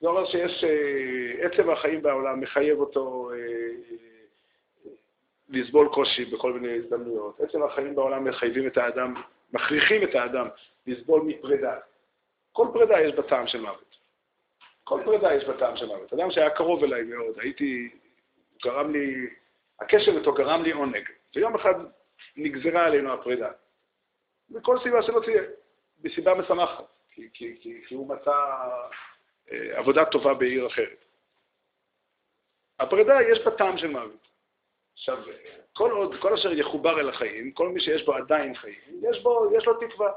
[0.00, 3.36] זה אומר שיש, אה, עצם החיים בעולם מחייב אותו אה,
[5.54, 7.40] לסבול קושי בכל מיני הזדמנויות.
[7.40, 9.14] עצם החיים בעולם מחייבים את האדם,
[9.52, 10.48] מכריחים את האדם
[10.86, 11.76] לסבול מפרידה.
[12.52, 13.96] כל פרידה יש בה טעם של מוות.
[14.84, 16.12] כל פרידה יש בה טעם של מוות.
[16.12, 17.88] אדם שהיה קרוב אליי מאוד, הייתי,
[18.62, 19.26] גרם לי,
[19.80, 21.08] הקשר איתו גרם לי עונג.
[21.36, 21.74] ויום אחד
[22.36, 23.50] נגזרה עלינו הפרידה.
[24.50, 25.42] מכל סיבה שלא תהיה,
[26.04, 28.36] מסיבה משמחת, כי, כי, כי, כי הוא מצא
[29.52, 31.04] אה, עבודה טובה בעיר אחרת.
[32.80, 34.28] הפרידה יש בה טעם של מוות.
[34.94, 35.18] עכשיו,
[35.72, 39.50] כל עוד, כל אשר יחובר אל החיים, כל מי שיש בו עדיין חיים, יש, בו,
[39.56, 40.12] יש לו תקווה.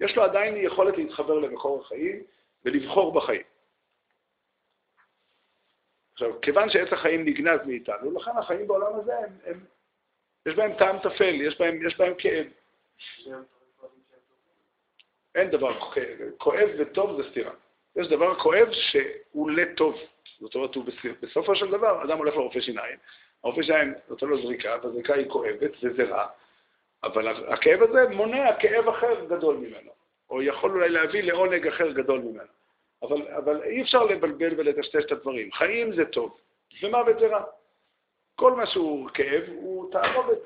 [0.00, 2.22] יש לו עדיין יכולת להתחבר למקור החיים
[2.64, 3.42] ולבחור בחיים.
[6.12, 9.64] עכשיו, כיוון שעץ החיים נגנז מאיתנו, לכן החיים בעולם הזה, הם, הם,
[10.46, 12.46] יש בהם טעם טפל, יש בהם, יש בהם כאב.
[15.34, 15.80] אין דבר
[16.38, 17.52] כואב וטוב זה סתירה.
[17.96, 19.96] יש דבר כואב שהוא לטוב.
[20.40, 20.70] זאת אומרת,
[21.22, 22.98] בסופו של דבר, אדם הולך לרופא שיניים,
[23.44, 26.26] הרופא שיניים נותן לו זריקה, והזריקה היא כואבת וזה רע,
[27.02, 29.90] אבל הכאב הזה מונע כאב אחר גדול ממנו,
[30.30, 32.50] או יכול אולי להביא לעונג אחר גדול ממנו.
[33.02, 35.52] אבל, אבל אי אפשר לבלבל ולטשטש את הדברים.
[35.52, 36.38] חיים זה טוב,
[36.82, 37.44] ומוות זה רע.
[38.34, 40.38] כל מה שהוא כאב הוא תערובת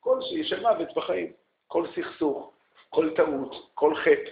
[0.00, 1.32] כלשהי של מוות בחיים.
[1.66, 2.52] כל סכסוך,
[2.88, 4.30] כל טעות, כל חטא.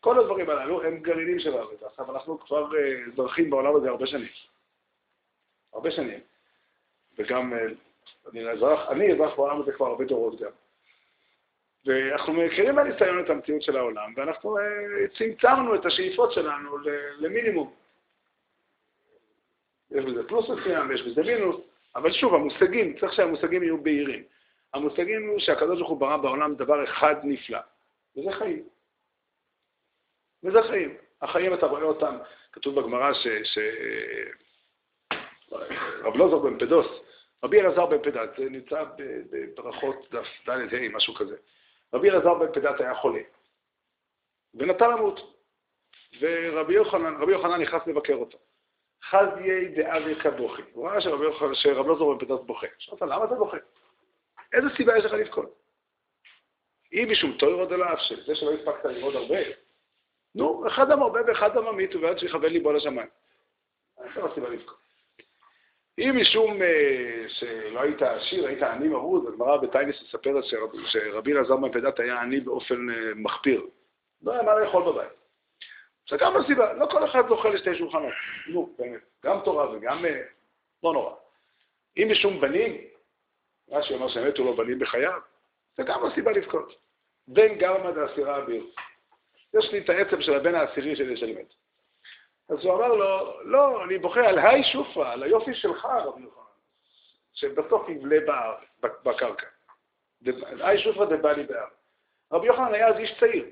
[0.00, 1.82] כל הדברים הללו הם גרעינים של מוות.
[1.82, 4.28] עכשיו, אנחנו כבר uh, זרחים בעולם הזה הרבה שנים.
[5.72, 6.20] הרבה שנים.
[7.18, 10.50] וגם, uh, אני אזרח, אני אזרח בעולם הזה כבר הרבה דורות גם.
[11.86, 16.78] ואנחנו מכירים מהניסיון את המציאות של העולם, ואנחנו uh, צמצמנו את השאיפות שלנו
[17.18, 17.74] למינימום.
[19.90, 21.56] יש בזה פלוס מסוים, יש בזה מינוס,
[21.96, 24.22] אבל שוב, המושגים, צריך שהמושגים יהיו בהירים.
[24.74, 27.58] המושגים הוא שהקדוש ברוך הוא ברא בעולם דבר אחד נפלא,
[28.16, 28.62] וזה חיים.
[30.44, 30.96] וזה חיים.
[31.22, 32.16] החיים, אתה רואה אותם,
[32.52, 33.26] כתוב בגמרא ש...
[33.44, 33.58] ש...
[36.02, 36.86] רב לוזור בן פדוס,
[37.44, 38.84] רבי אלעזר בן פדת, זה נמצא
[39.30, 41.36] בברכות דף ד' ה', משהו כזה.
[41.94, 43.20] רבי אלעזר בן פדת היה חולה,
[44.54, 45.38] ונטה למות.
[46.20, 48.38] ורבי יוחנן, רבי יוחנן נכנס לבקר אותו.
[49.04, 50.62] חזיי דאבי כבוכי.
[50.72, 51.00] הוא ראה
[51.52, 52.66] שרב לוזור בן פדת בוכה.
[52.78, 53.56] שאלת, למה אתה בוכה?
[54.52, 55.58] איזה סיבה יש לך לבכות?
[56.92, 59.38] אם משום תוירו דלאף של זה שלא הספקת ללמוד הרבה,
[60.34, 63.08] נו, אחד המרבה ואחד הממית ובעד שיכוון ליבו לשמיים.
[63.98, 64.87] איזה לא סיבה לבכות.
[65.98, 70.44] אם משום אה, שלא היית עשיר, היית עני מרוד, הגמרא בטייניס מספרת
[70.86, 73.66] שרבי אלעזר בן פדת היה עני באופן אה, מחפיר.
[74.22, 75.12] לא היה מה לאכול בבית.
[76.10, 78.12] זה גם הסיבה, לא כל אחד זוכה לשתי שולחנות.
[78.48, 80.04] נו, באמת, גם תורה וגם...
[80.04, 80.20] אה,
[80.82, 81.14] לא נורא.
[81.96, 82.76] אם משום בנים,
[83.70, 85.20] רש"י אומר שמתו לו בנים בחייו,
[85.76, 86.74] זה גם הסיבה לבכות.
[87.28, 88.66] בן גרמא דאסירה אביר.
[89.54, 91.54] יש לי את העצם של הבן העשירי שלי של מת.
[92.48, 96.42] אז הוא אמר לו, לא, אני בוכה על היי שופרה, על היופי שלך, רבי יוחנן,
[97.32, 98.16] שבסוף יבלה
[98.80, 99.46] בקרקע.
[100.60, 101.68] היי שופרה דבא לי באר.
[102.32, 103.46] רבי יוחנן היה אז איש צעיר.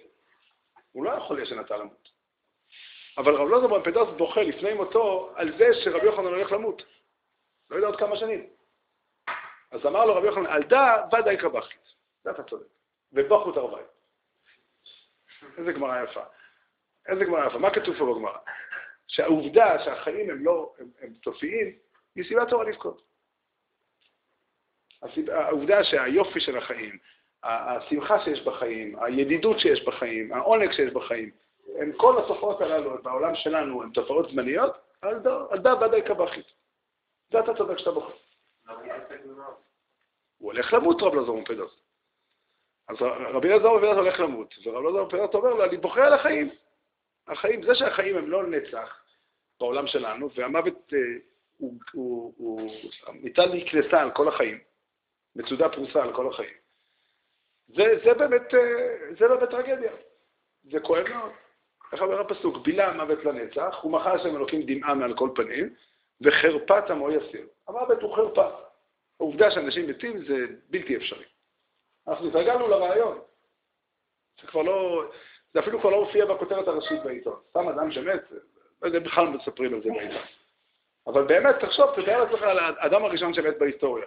[0.93, 2.09] הוא לא היה חולה שנטע למות.
[3.19, 6.83] אבל רב לוזר בן פדוס בוכה לפני מותו על זה שרבי יוחנן הולך למות.
[7.71, 8.47] לא יודע עוד כמה שנים.
[9.71, 11.95] אז אמר לו רבי יוחנן, על דא ודאי קבחית.
[12.23, 12.67] זה אתה צודק.
[13.13, 13.83] ובוכו תרווי.
[15.59, 16.23] איזה גמרא יפה.
[17.07, 17.59] איזה גמרא יפה.
[17.59, 18.39] מה כתוב פה בגמרא?
[19.07, 21.73] שהעובדה שהחיים הם לא, הם, הם סופיים,
[22.15, 23.03] היא סיבה טובה לבכות.
[25.29, 26.99] העובדה שהיופי של החיים,
[27.43, 31.31] השמחה שיש בחיים, הידידות שיש בחיים, העונג שיש בחיים,
[31.79, 36.47] הם כל התופעות הללו בעולם שלנו הן תופעות זמניות, על דא ודאי קבחית.
[37.33, 38.15] זה אתה צודק שאתה בוחר.
[40.39, 41.81] הוא הולך למות רב לזור מפדוס.
[42.89, 42.97] אז
[43.35, 46.51] רבי אלעזר בן הולך למות, ורב אלעזר בן אומר לו, אני בוכה על החיים.
[47.29, 49.03] החיים, זה שהחיים הם לא נצח
[49.61, 50.99] בעולם שלנו, והמוות אה,
[51.57, 52.73] הוא, הוא, הוא,
[53.13, 54.59] ניתן להיכנסה על כל החיים,
[55.37, 56.57] מצודה פרוסה על כל החיים.
[57.69, 59.93] זה, זה באמת, אה, זה באמת טרגדיה.
[60.65, 61.33] זה כואב מאוד.
[61.93, 62.57] איך אומר הפסוק?
[62.57, 65.75] בילה המוות לנצח, ומחה השם אלוקים דמעה מעל כל פנים,
[66.21, 67.47] וחרפת עמו יסיר.
[67.69, 68.49] המוות הוא חרפה.
[69.21, 70.37] העובדה שאנשים מתים זה
[70.71, 71.25] בלתי אפשרי.
[72.09, 73.19] אנחנו התרגלנו לרעיון.
[74.41, 75.05] זה כבר לא,
[75.53, 77.41] זה אפילו כבר לא הופיע בכותרת הראשית בעיתון.
[77.51, 78.21] סתם אדם שמת,
[78.83, 80.23] לא יודע, בכלל מספרים על זה בעיתון.
[81.07, 84.07] אבל באמת, תחשוב, תתאר לעצמך על האדם הראשון שמת בהיסטוריה.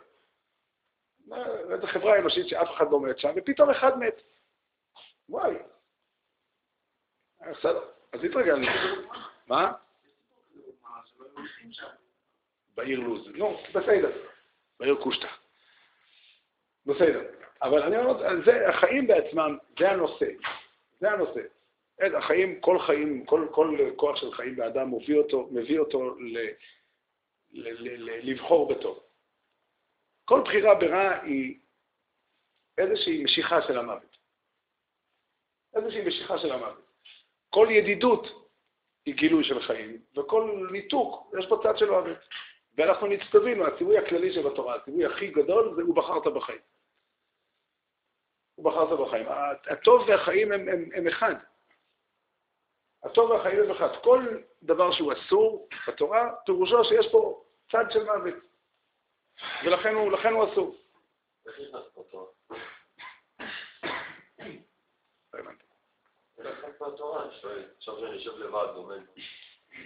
[1.71, 4.21] איזו חברה אנושית שאף אחד לא מת שם, ופתאום אחד מת.
[5.29, 5.55] וואי.
[7.51, 7.81] בסדר,
[8.13, 8.67] אז התרגלנו.
[9.47, 9.71] מה?
[12.75, 13.27] בעיר לוז.
[13.35, 14.11] נו, בסדר.
[14.79, 15.27] בעיר קושטא.
[16.85, 17.21] בסדר.
[17.61, 18.25] אבל אני אומר,
[18.69, 20.25] החיים בעצמם, זה הנושא.
[20.99, 21.41] זה הנושא.
[22.17, 26.37] החיים, כל חיים, כל, כל כוח של חיים באדם מביא אותו, מביא אותו ל,
[27.51, 28.99] ל, ל, ל, לבחור בטוב.
[30.25, 31.59] כל בחירה ברע היא
[32.77, 34.17] איזושהי משיכה של המוות.
[35.75, 36.89] איזושהי משיכה של המוות.
[37.49, 38.49] כל ידידות
[39.05, 42.17] היא גילוי של חיים, וכל ניתוק, יש פה צד של מוות.
[42.77, 46.59] ואנחנו נצטווינו, הציווי הכללי של התורה, הציווי הכי גדול זה הוא בחרת בחיים.
[48.59, 49.25] הוא בחרת בחיים.
[49.69, 51.35] הטוב והחיים הם, הם, הם אחד.
[53.03, 53.95] הטוב והחיים הם אחד.
[54.03, 54.25] כל
[54.63, 58.33] דבר שהוא אסור בתורה, פירושו שיש פה צד של מוות.
[59.65, 60.75] ולכן הוא, הוא אסור.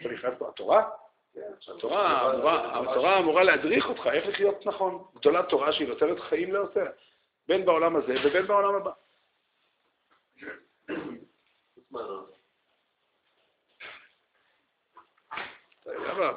[0.02, 0.90] אתה נכנס פה התורה?
[2.90, 5.04] התורה אמורה להדריך אותך איך לחיות נכון.
[5.16, 6.86] גדולה תורה שהיא נותנת חיים לעושה,
[7.48, 8.92] בין בעולם הזה ובין בעולם הבא.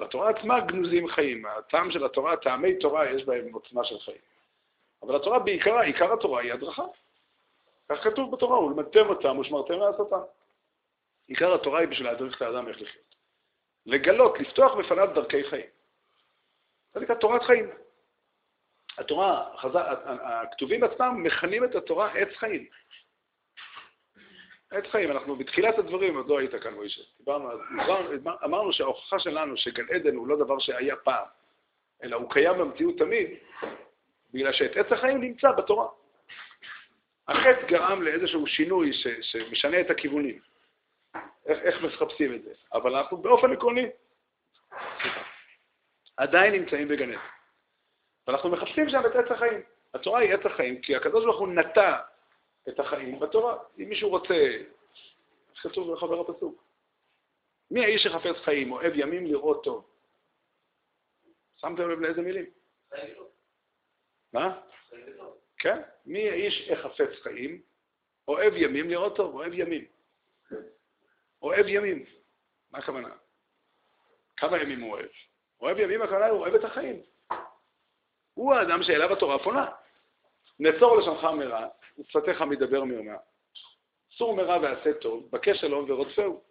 [0.00, 1.46] בתורה עצמה גנוזים חיים.
[1.46, 4.18] הטעם של התורה, טעמי תורה, יש בהם עוצמה של חיים.
[5.02, 6.84] אבל התורה בעיקרה, עיקר התורה היא הדרכה.
[7.88, 10.20] כך כתוב בתורה, ולמדתם אותם ושמרתם לעשותם.
[11.26, 13.16] עיקר התורה היא בשביל להדריך את האדם איך לחיות.
[13.86, 15.66] לגלות, לפתוח בפניו דרכי חיים.
[16.92, 17.70] זה נקרא תורת חיים.
[18.98, 19.48] התורה,
[20.22, 22.66] הכתובים עצמם מכנים את התורה עץ חיים.
[24.70, 27.02] עץ חיים, אנחנו בתחילת הדברים, עוד לא היית כאן, מוישה.
[27.18, 27.50] דיברנו,
[28.44, 31.24] אמרנו שההוכחה שלנו שגן עדן הוא לא דבר שהיה פעם,
[32.02, 33.30] אלא הוא קיים במציאות תמיד,
[34.32, 35.88] בגלל שאת עץ החיים נמצא בתורה.
[37.28, 40.40] החטא גרם לאיזשהו שינוי ש, שמשנה את הכיוונים.
[41.46, 42.50] איך, איך מחפשים את זה?
[42.72, 43.86] אבל אנחנו באופן עקרוני
[46.16, 47.35] עדיין נמצאים בגן עדן.
[48.26, 49.60] ואנחנו מחפשים שם את עץ החיים.
[49.94, 51.98] התורה היא עץ החיים, כי הקדוש ברוך הוא נטע
[52.68, 53.58] את החיים בתורה.
[53.78, 56.62] אם מישהו רוצה, איך כתוב בחבר הפסוק?
[57.70, 59.90] מי האיש שחפש חיים, אוהב ימים לראות טוב?
[61.56, 62.46] שמתם לב לאיזה מילים?
[64.32, 64.60] מה?
[65.58, 65.82] כן?
[66.06, 67.62] מי האיש החפץ חיים,
[68.28, 69.84] אוהב ימים לראות טוב, אוהב ימים.
[71.42, 72.04] אוהב ימים.
[72.70, 73.08] מה הכוונה?
[74.36, 75.08] כמה ימים הוא אוהב?
[75.60, 77.02] אוהב ימים, הכוונה הוא אוהב את החיים.
[78.36, 79.66] הוא האדם שאליו התורה פונה.
[80.58, 81.68] נצור לשונך מרע,
[81.98, 83.16] ושפתיך מדבר מרמה.
[84.16, 86.42] סור מרע ועשה טוב, בקש שלום ורודפהו.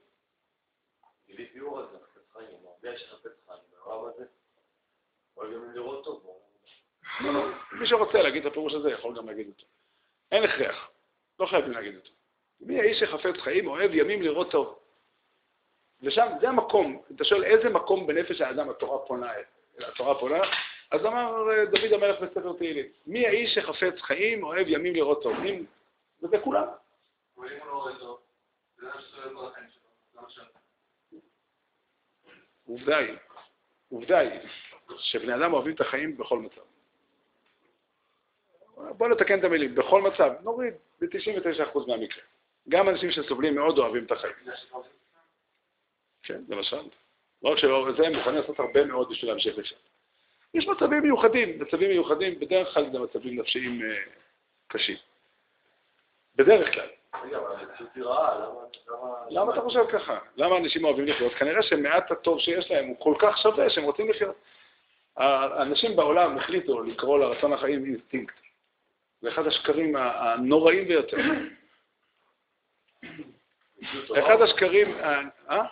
[7.71, 9.65] מי שרוצה להגיד את הפירוש הזה יכול גם להגיד אותו.
[10.31, 10.89] אין הכרח,
[11.39, 12.11] לא חייבים להגיד אותו.
[12.59, 14.79] מי האיש שחפץ חיים, אוהב ימים לראות טוב.
[16.01, 19.31] ושם, זה המקום, אתה שואל איזה מקום בנפש האדם התורה פונה,
[19.79, 20.41] התורה פונה,
[20.95, 25.33] אז אמר אה, דוד המלך בספר תהילים, מי האיש שחפץ חיים, אוהב ימים לראות טוב?
[26.23, 26.67] וזה כולם.
[32.67, 33.15] עובדה היא,
[33.89, 34.39] עובדה היא,
[34.97, 36.61] שבני אדם אוהבים את החיים בכל מצב.
[38.75, 42.23] בואו נתקן את המילים, בכל מצב, נוריד ב-99% מהמקרה.
[42.69, 44.33] גם אנשים שסובלים מאוד אוהבים את החיים.
[46.23, 46.81] כן, למשל.
[47.43, 49.75] לא רק שלא, זה הם מוכנים לעשות הרבה מאוד בשביל להמשיך לשם.
[50.55, 53.97] יש מצבים מיוחדים, מצבים מיוחדים, בדרך כלל זה מצבים נפשיים אה,
[54.67, 54.97] קשים.
[56.35, 56.87] בדרך כלל.
[59.29, 60.17] למה אתה חושב ככה?
[60.37, 61.33] למה אנשים אוהבים לחיות?
[61.33, 64.35] כנראה שמעט הטוב שיש להם הוא כל כך שווה שהם רוצים לחיות.
[65.17, 68.35] האנשים בעולם החליטו לקרוא לרצון החיים אינסטינקט.
[69.21, 71.17] זה אחד השקרים הנוראים ביותר.
[74.19, 74.97] אחד השקרים...
[75.49, 75.65] אה?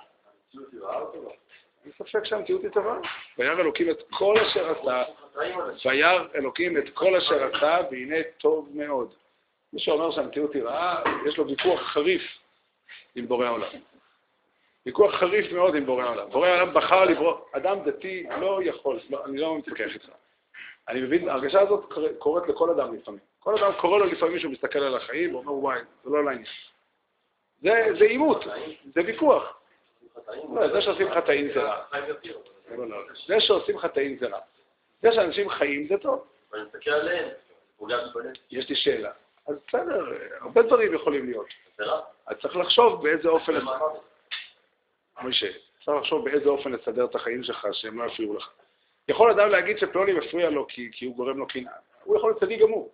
[1.83, 2.99] אין ספק שהמציאות היא טובה.
[3.37, 5.03] וירא אלוקים את כל אשר עשה,
[5.85, 9.13] וירא אלוקים את כל אשר עשה, והנה טוב מאוד.
[9.73, 12.21] מי שאומר שהמציאות היא רעה, יש לו ויכוח חריף
[13.15, 13.67] עם בורא העולם.
[14.85, 16.29] ויכוח חריף מאוד עם בורא העולם.
[16.29, 20.09] בורא העולם בחר לברוא, אדם דתי לא יכול, לא, אני לא מתווכח איתך.
[20.87, 23.19] אני מבין, ההרגשה הזאת קורית לכל אדם לפעמים.
[23.39, 26.45] כל אדם קורא לו לפעמים שהוא מסתכל על החיים ואומר, וואי, זה לא לעניין.
[27.99, 28.45] זה עימות,
[28.95, 29.62] זה ויכוח.
[30.55, 31.83] לא, זה שעושים חטאים זה רע.
[33.27, 34.39] זה שעושים חטאים זה רע.
[35.01, 36.27] זה שאנשים חיים זה טוב.
[38.51, 39.11] יש לי שאלה.
[39.47, 41.47] אז בסדר, הרבה דברים יכולים להיות.
[42.27, 43.53] אז צריך לחשוב באיזה אופן...
[45.23, 45.47] משה,
[45.85, 48.49] צריך לחשוב באיזה אופן לסדר את החיים שלך, שהם לא יפריעו לך.
[49.07, 51.73] יכול אדם להגיד שפלוני מפריע לו כי, כי הוא גורם לו קנאה.
[52.03, 52.91] הוא יכול להיות צדיק גמור.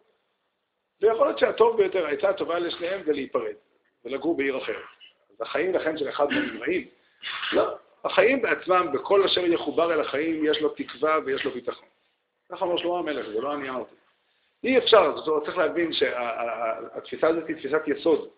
[1.01, 3.55] ויכול להיות שהטוב ביותר, העצה הטובה לשניהם זה להיפרד
[4.05, 4.75] ולגור בעיר אחרת.
[5.29, 6.87] אז החיים לכן של אחד מהם רעים.
[7.53, 11.87] לא, החיים בעצמם, בכל אשר יחובר אל החיים, יש לו תקווה ויש לו ביטחון.
[12.51, 13.95] ככה אמר שלמה המלך, זה לא אני אמרתי.
[14.63, 18.29] אי אפשר, זאת אומרת, צריך להבין שהתפיסה הזאת היא תפיסת יסוד.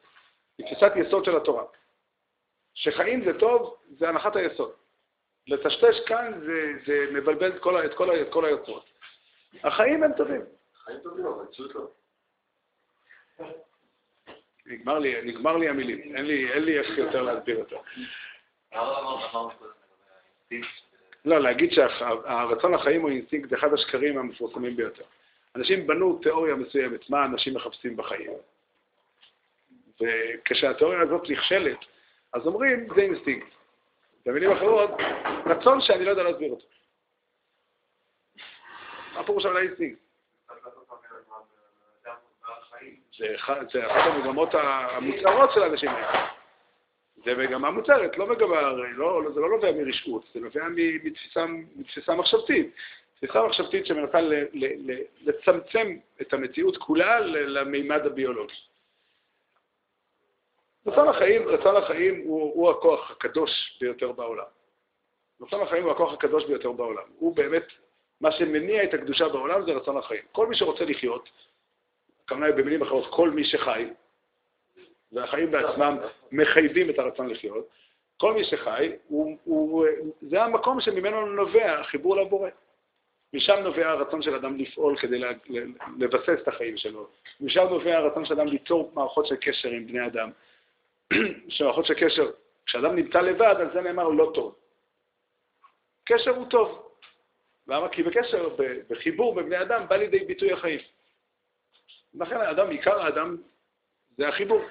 [0.58, 1.64] היא תפיסת יסוד של התורה.
[2.74, 4.72] שחיים זה טוב, זה הנחת היסוד.
[5.48, 8.86] לטשטש כאן זה, זה מבלבל את כל, את, כל, את כל היוצרות.
[9.64, 10.42] החיים הם טובים.
[10.84, 11.88] חיים טובים, אבל פשוט לא.
[14.66, 17.84] נגמר לי, נגמר לי המילים, אין לי, אין לי איך יותר להסביר אותו.
[21.26, 25.04] לא, להגיד שהרצון לחיים הוא אינסטינקט זה אחד השקרים המפורסמים ביותר.
[25.56, 28.32] אנשים בנו תיאוריה מסוימת, מה אנשים מחפשים בחיים.
[30.02, 31.78] וכשהתיאוריה הזאת נכשלת,
[32.34, 33.48] אז אומרים, זה אינסטינקט.
[34.26, 34.90] במילים אחרות,
[35.46, 36.66] רצון שאני לא יודע להסביר אותו.
[39.14, 40.00] מה פירוש על האינסטינקט?
[43.18, 46.41] זה אחת המגמות המוצהרות של האנשים האלה.
[47.26, 50.68] זה מגמה מוצהרת, לא מגמה, לא, זה לא נובע מרשעות, זה נובע
[51.04, 51.46] מתפיסה,
[51.76, 52.76] מתפיסה מחשבתית.
[53.22, 54.20] תפיסה מחשבתית שמנסה
[55.22, 58.54] לצמצם את המציאות כולה למימד הביולוגי.
[60.88, 64.46] רצון החיים, רצון החיים הוא, הוא הכוח הקדוש ביותר בעולם.
[65.42, 67.04] רצון החיים הוא הכוח הקדוש ביותר בעולם.
[67.18, 67.68] הוא באמת,
[68.22, 70.22] מה שמניע את הקדושה בעולם זה רצון החיים.
[70.32, 71.30] כל מי שרוצה לחיות,
[72.26, 73.90] הכוונה במילים אחרות, כל מי שחי,
[75.12, 75.98] והחיים בעצמם
[76.32, 77.70] מחייבים את הרצון לחיות,
[78.18, 79.86] כל מי שחי, הוא, הוא,
[80.22, 82.50] זה המקום שממנו נובע החיבור לבורא.
[83.34, 85.22] משם נובע הרצון של אדם לפעול כדי
[86.00, 87.08] לבסס את החיים שלו.
[87.42, 90.32] משם נובע הרצון של אדם ליצור מערכות של קשר עם בני אדם.
[91.50, 92.32] שמערכות של קשר,
[92.66, 94.56] כשאדם נמצא לבד, על זה נאמר לא טוב.
[96.04, 96.88] קשר הוא טוב.
[97.68, 97.90] למה?
[97.90, 98.50] כי בקשר,
[98.90, 100.80] בחיבור בבני אדם, בא לידי ביטוי החיים.
[102.14, 103.38] לכן האדם, עיקר האדם,
[104.18, 104.62] זה החיבור,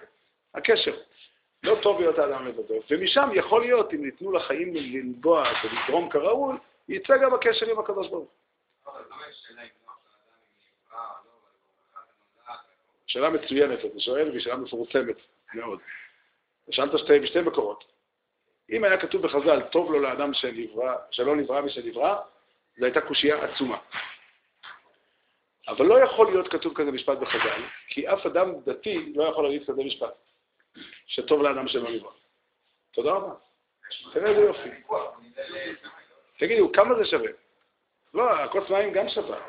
[0.54, 0.96] הקשר.
[1.62, 2.74] לא טוב להיות האדם לבדו.
[2.90, 6.56] ומשם יכול להיות, אם ניתנו לחיים לנבוע ולתרום כראוי,
[6.88, 8.28] יצא גם הקשר עם הקדוש ברוך
[13.10, 15.16] שאלה מצוינת, אתה שואל, והיא שאלה מפורסמת
[15.54, 15.78] מאוד.
[16.70, 17.84] שאלת שתי, בשתי מקורות.
[18.70, 22.16] אם היה כתוב בחז"ל, טוב לו לאדם שנברא, שלא נברא ושנברא,
[22.78, 23.78] זו הייתה קושייה עצומה.
[25.68, 29.66] אבל לא יכול להיות כתוב כזה משפט בחז"ל, כי אף אדם דתי לא יכול להגיד
[29.66, 30.14] כזה משפט,
[31.06, 32.12] שטוב לאדם שלא נברא.
[32.90, 33.34] תודה רבה.
[34.12, 34.68] תראה איזה יופי.
[36.38, 37.30] תגידו, כמה זה שווה?
[38.14, 39.40] לא, הכוס מים גם שווה.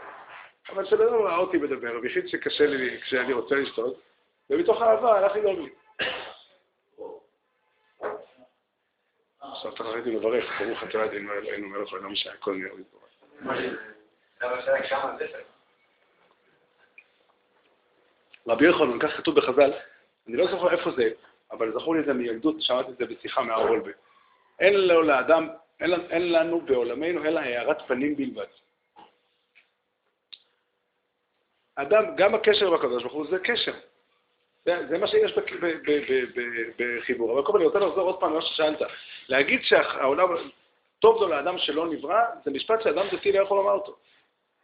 [0.69, 4.01] אבל אדם ראה אותי מדבר, והחליט שקשה לי כשאני רוצה לשתות,
[4.49, 5.69] ומתוך אהבה הלך לדאוג לי.
[9.41, 13.01] עכשיו אתה חייב לברך, ברוך אתה ידינו אלוהינו מלך העולם שהכל נהיה להתברך.
[18.47, 19.71] רבי יוחנן, כך כתוב בחז"ל,
[20.27, 21.09] אני לא זוכר איפה זה,
[21.51, 23.91] אבל זכור לי את זה מילדות, שמעתי את זה בשיחה מהר וולבה.
[24.59, 25.49] אין לו לאדם,
[25.79, 28.45] אין, אין לנו בעולמנו אלא הארת פנים בלבד.
[31.75, 33.73] אדם, גם הקשר עם הקדוש ברוך הוא זה קשר.
[34.65, 35.33] זה, זה מה שיש
[36.77, 37.33] בחיבור.
[37.33, 38.81] אבל קודם אני רוצה לחזור עוד פעם למה ששאלת.
[39.29, 40.27] להגיד שהעולם,
[40.99, 43.95] טוב לו לאדם שלא נברא, זה משפט שאדם דתי לא יכול לומר אותו.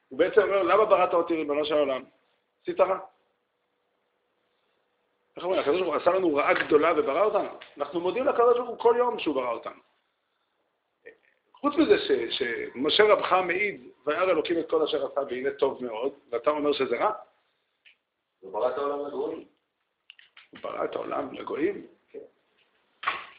[0.10, 2.03] הוא בעצם אומר, למה בראת אותי ריבונו של העולם?
[2.62, 2.99] עשית רע.
[5.38, 7.50] איך אומרים, הקדוש ברוך הוא עשה לנו רעה גדולה וברא אותנו.
[7.78, 9.82] אנחנו מודים לקדוש ברוך הוא כל יום שהוא ברא אותנו.
[11.54, 16.14] חוץ מזה ש, שמשה רבך מעיד, וירא אלוקים את כל אשר עשה והנה טוב מאוד,
[16.32, 17.12] ואתה אומר שזה רע?
[18.40, 19.46] הוא ברא את העולם לגויים.
[20.50, 21.88] הוא ברא את העולם לגויים?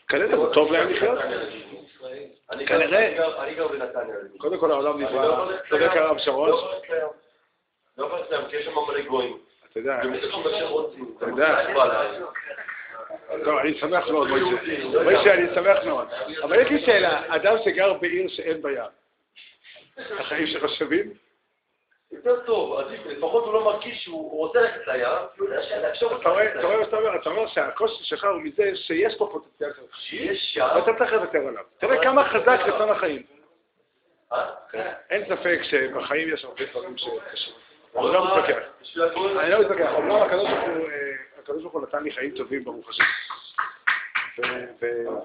[0.08, 1.18] כנראה זה טוב להם לחיות.
[2.66, 3.42] כנראה.
[3.42, 4.16] אני גר בנתניה.
[4.38, 6.50] קודם כל העולם נברא, צודק הרב שרון.
[7.98, 9.47] לא יכול להיות כי יש שם מלא גויים.
[9.78, 13.44] אתה יודע, אתה יודע.
[13.44, 15.02] טוב, אני שמח מאוד, מוישה.
[15.02, 16.08] מוישה, אני שמח מאוד.
[16.42, 18.90] אבל יש לי שאלה, אדם שגר בעיר שאין בה ים,
[20.18, 21.12] החיים שלך שווים?
[22.12, 26.16] יותר טוב, עדיף, לפחות הוא לא מרגיש שהוא רוצה ללכת לים, כי הוא יודע שאפשר...
[26.20, 27.14] אתה רואה?
[27.20, 29.96] אתה אומר שהקושי שלך הוא מזה שיש פה פוטנציאל שלך.
[29.96, 30.68] שיש שם...
[30.74, 31.64] ואתה צריך לוותר עליו.
[31.78, 33.22] תראה כמה חזק רצון החיים.
[34.32, 34.50] אה?
[35.10, 37.67] אין ספק שבחיים יש הרבה דברים שקשים.
[37.96, 38.58] אני לא מתווכח.
[39.40, 39.92] אני לא מתווכח.
[39.94, 40.16] אומנם
[41.38, 43.04] הקדוש ברוך הוא נתן לי חיים טובים, ברוך השם.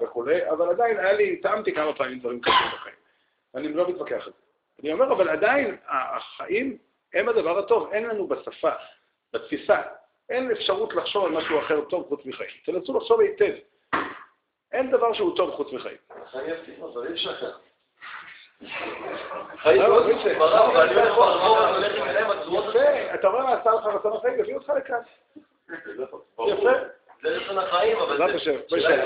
[0.02, 2.94] וכולי, אבל עדיין היה לי, טעמתי כמה פעמים דברים קשים בחיים.
[3.54, 4.38] אני לא מתווכח על זה.
[4.82, 6.78] אני אומר, אבל עדיין החיים
[7.14, 7.92] הם הדבר הטוב.
[7.92, 8.70] אין לנו בשפה,
[9.32, 9.82] בתפיסה,
[10.30, 12.50] אין אפשרות לחשוב על משהו אחר טוב חוץ מחיים.
[12.64, 13.52] תנסו לחשוב היטב.
[14.72, 15.96] אין דבר שהוא טוב חוץ מחיים.
[16.30, 17.58] חיים יפים, אבל אי אפשר ככה.
[23.14, 25.00] אתה רואה מה עשה לך רצון החיים, הביא אותך לכאן.
[26.48, 26.70] יפה.
[27.22, 28.18] זה רצון החיים, אבל...
[28.18, 28.54] בעזרת השם,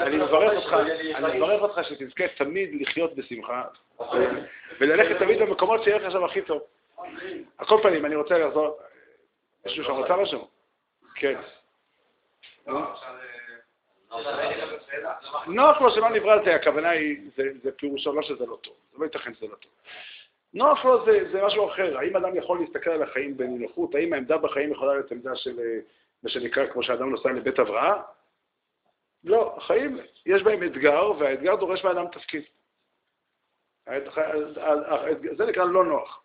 [0.02, 0.76] אני מברך אותך,
[1.14, 3.64] אני מברך אותך שתזכה תמיד לחיות בשמחה,
[4.80, 6.62] וללכת תמיד למקומות שיהיה לך שם הכי טוב.
[7.58, 8.78] על כל פנים, אני רוצה לחזור,
[9.66, 10.48] מישהו שם רצה משהו?
[11.14, 11.40] כן.
[15.46, 19.04] נוח לו שלא נברא זה, הכוונה היא, זה, פירושו לא שזה לא טוב, זה לא
[19.04, 19.72] ייתכן שזה לא טוב.
[20.54, 24.72] נוח לו זה, משהו אחר, האם אדם יכול להסתכל על החיים בנינוחות, האם העמדה בחיים
[24.72, 25.78] יכולה להיות עמדה של, אה,
[26.22, 28.02] מה שנקרא, כמו שאדם נוסע לבית הבראה?
[29.24, 32.42] לא, החיים, יש בהם אתגר, והאתגר דורש מאדם תפקיד.
[35.36, 36.22] זה נקרא לא נוח.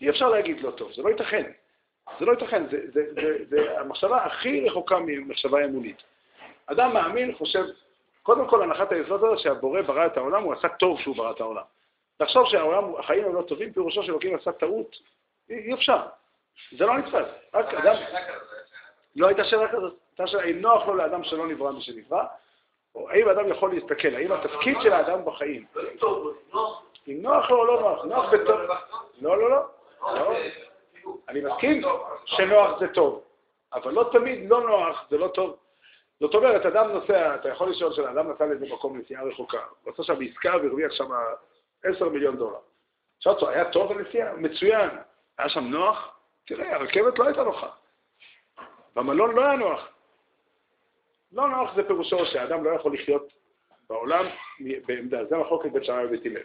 [0.00, 1.52] אי אפשר להגיד לא טוב, זה לא ייתכן.
[2.18, 2.62] זה לא ייתכן,
[3.48, 6.02] זה המחשבה הכי רחוקה ממחשבה אמונית.
[6.72, 7.64] אדם מאמין חושב,
[8.22, 11.40] קודם כל הנחת היסוד הזאת שהבורא ברא את העולם, הוא עשה טוב שהוא ברא את
[11.40, 11.62] העולם.
[12.20, 14.96] לחשוב שהחיים הם לא טובים, פירושו שאלוקים עשה טעות,
[15.50, 16.00] אי אפשר.
[16.78, 17.26] זה לא נתפס.
[17.54, 17.94] רק אדם...
[19.16, 19.94] לא הייתה שאלה כזאת.
[20.10, 22.24] הייתה שאלה, אם נוח לו לאדם שלא נברא משנברא,
[22.94, 25.64] או האם אדם יכול להסתכל, האם התפקיד של האדם בחיים,
[27.08, 28.60] אם נוח לו או לא נוח, נוח בטוב.
[29.20, 29.62] לא, לא, לא.
[30.02, 30.34] לא.
[31.28, 31.82] אני מסכים
[32.24, 33.22] שנוח זה טוב,
[33.72, 35.56] אבל לא תמיד לא נוח זה לא טוב.
[36.20, 40.02] זאת אומרת, אדם נוסע, אתה יכול לשאול שאדם נסע לאיזה מקום נסיעה רחוקה, הוא עשה
[40.02, 41.10] שם עסקה והרוויח שם
[41.84, 42.58] 10 מיליון דולר.
[43.20, 44.32] שאלת אותו, היה טוב הנסיעה?
[44.32, 44.90] מצוין.
[45.38, 46.20] היה שם נוח?
[46.46, 47.68] תראה, הרכבת לא הייתה נוחה.
[48.96, 49.88] במלון לא היה נוח.
[51.32, 53.32] לא נוח זה פירושו שהאדם לא יכול לחיות
[53.88, 54.26] בעולם
[54.86, 55.24] בעמדה.
[55.24, 56.42] זה מחלוקת בית שמאי ובית הלל.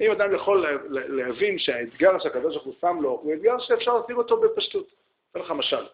[0.00, 4.40] אם אדם יכול להבין שהאתגר שהקדוש ברוך הוא שם לו הוא אתגר שאפשר להסביר אותו
[4.40, 4.86] בפשטות.
[5.30, 5.86] אתן לך משל.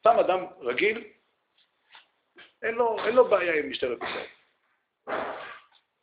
[0.00, 1.04] סתם אדם רגיל,
[2.64, 4.26] אין לו, אין לו בעיה עם משטרת ישראל.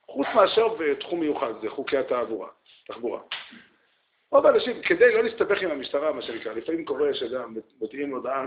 [0.05, 2.47] חוץ מאשר בתחום מיוחד, זה חוקי התעבורה,
[2.87, 3.21] תחבורה.
[4.31, 8.41] רוב האנשים, כדי לא להסתבך עם המשטרה, מה שנקרא, לפעמים קורה שאדם מודיעים הודעה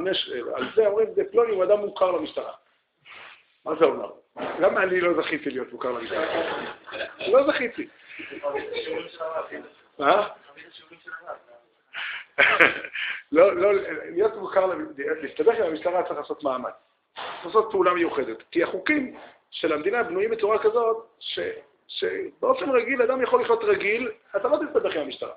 [0.54, 2.52] על זה, אומרים, זה פלוני הוא אדם מוכר למשטרה.
[3.64, 4.10] מה זה אומר?
[4.36, 6.26] למה אני לא זכיתי להיות מוכר למשטרה?
[7.28, 7.88] לא זכיתי.
[9.98, 10.28] מה?
[13.32, 13.72] לא, לא,
[14.04, 16.83] להיות מוכר, להסתבך עם המשטרה צריך לעשות מאמץ.
[17.44, 18.42] לעשות פעולה מיוחדת.
[18.50, 19.16] כי החוקים
[19.50, 21.38] של המדינה בנויים בצורה כזאת, ש,
[21.88, 25.34] שבאופן רגיל אדם יכול לחיות רגיל, אתה לא תסתבך עם המשטרה.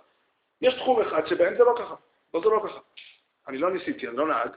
[0.61, 1.95] יש תחום אחד שבהם זה לא ככה.
[2.33, 2.79] לא זה לא ככה.
[3.47, 4.49] אני לא ניסיתי, אני לא נהג,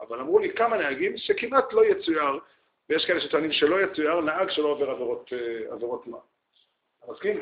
[0.00, 2.40] אבל אמרו לי כמה נהגים שכמעט לא יצויר,
[2.88, 6.22] ויש כאלה שטוענים שלא יצויר, נהג שלא עובר עבירות, אה, עבירות תנועה.
[6.98, 7.40] אתה מסכים?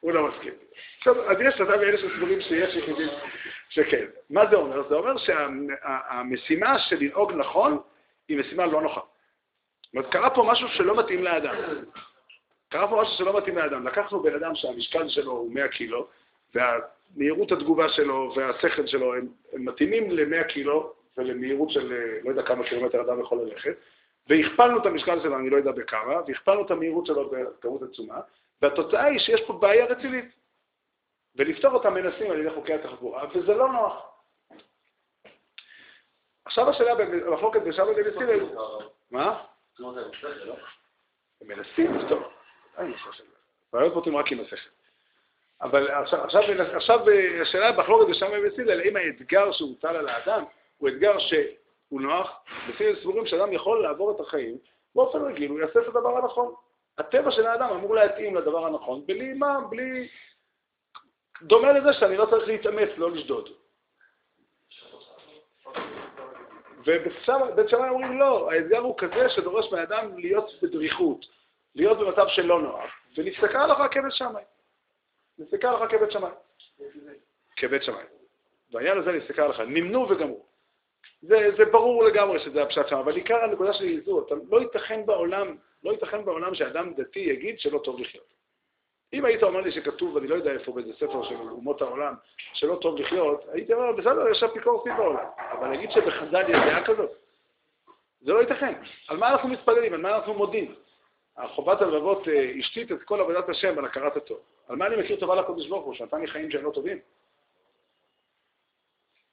[0.00, 0.52] הוא לא מסכים.
[0.98, 3.08] עכשיו, אז יש אתה ואלה שסבורים שיש יחידים
[3.68, 4.04] שכן.
[4.30, 4.88] מה זה אומר?
[4.88, 7.78] זה אומר שהמשימה של לנהוג נכון
[8.28, 9.00] היא משימה לא נוחה.
[9.94, 11.54] זאת קרה פה משהו שלא מתאים לאדם.
[12.68, 13.86] קרה פה משהו שלא מתאים לאדם.
[13.86, 16.08] לקחנו בן אדם שהמשקל שלו הוא 100 קילו,
[16.54, 21.92] והמהירות התגובה שלו והשכל שלו הם, הם מתאימים ל-100 קילו ולמהירות של
[22.24, 23.76] לא יודע כמה קילומטר אדם יכול ללכת,
[24.28, 28.20] והכפלנו את המשקל שלו, אני לא יודע בכמה, והכפלנו את המהירות שלו בכמות עצומה,
[28.62, 30.24] והתוצאה היא שיש פה בעיה רצינית.
[31.36, 34.06] ולפתור אותה מנסים על ידי חוקי התחבורה, וזה לא נוח.
[36.44, 38.46] עכשיו השאלה במחלוקת בין שם לבין סילל,
[39.10, 39.44] מה?
[41.40, 42.22] הם מנסים לפתור.
[43.72, 44.70] בעיות פותרים רק עם השכל.
[45.60, 47.04] אבל עכשיו,
[47.42, 50.44] השאלה במחלוקת בין שם לבין סילל, האם האתגר שהוטל על האדם
[50.76, 54.58] הוא אתגר שהוא נוח, לפי סבורים שאדם יכול לעבור את החיים,
[54.94, 56.54] באופן רגיל הוא יעשה את הדבר הנכון.
[56.98, 59.60] הטבע של האדם אמור להתאים לדבר הנכון, בלי מה?
[59.70, 60.08] בלי...
[61.42, 63.48] דומה לזה שאני לא צריך להתאמץ, לא לשדוד.
[66.86, 71.26] ובית שמאי אומרים לא, האתגר הוא כזה שדורש מהאדם להיות בדריכות,
[71.74, 74.42] להיות במצב של לא נוח, ונסתכל עליך כבית שמאי.
[75.38, 76.30] נסתכל עליך כבית שמאי.
[77.56, 78.04] כבית שמאי.
[78.72, 80.45] בעניין הזה נסתכל עליך, נמנו וגמרו.
[81.26, 85.06] זה, זה ברור לגמרי שזה הפשט שם, אבל עיקר הנקודה שלי היא זו, לא ייתכן
[85.06, 88.34] בעולם, לא ייתכן בעולם שאדם דתי יגיד שלא טוב לחיות.
[89.12, 92.14] אם היית אומר לי שכתוב, ואני לא יודע איפה, באיזה ספר של אומות העולם,
[92.52, 95.26] שלא טוב לחיות, הייתי אומר, בסדר, יש אפיקורסים בעולם.
[95.52, 97.10] אבל להגיד שבחז"ל יש דעה כזאת,
[98.20, 98.74] זה לא ייתכן.
[99.08, 99.94] על מה אנחנו מתפללים?
[99.94, 100.74] על מה אנחנו מודים?
[101.54, 104.38] חובת הלבבות אה, השתית את כל עבודת השם על הכרת הטוב.
[104.68, 106.98] על מה אני מכיר טובה לקודש ברוך הוא, שנתן לי חיים שהם לא טובים?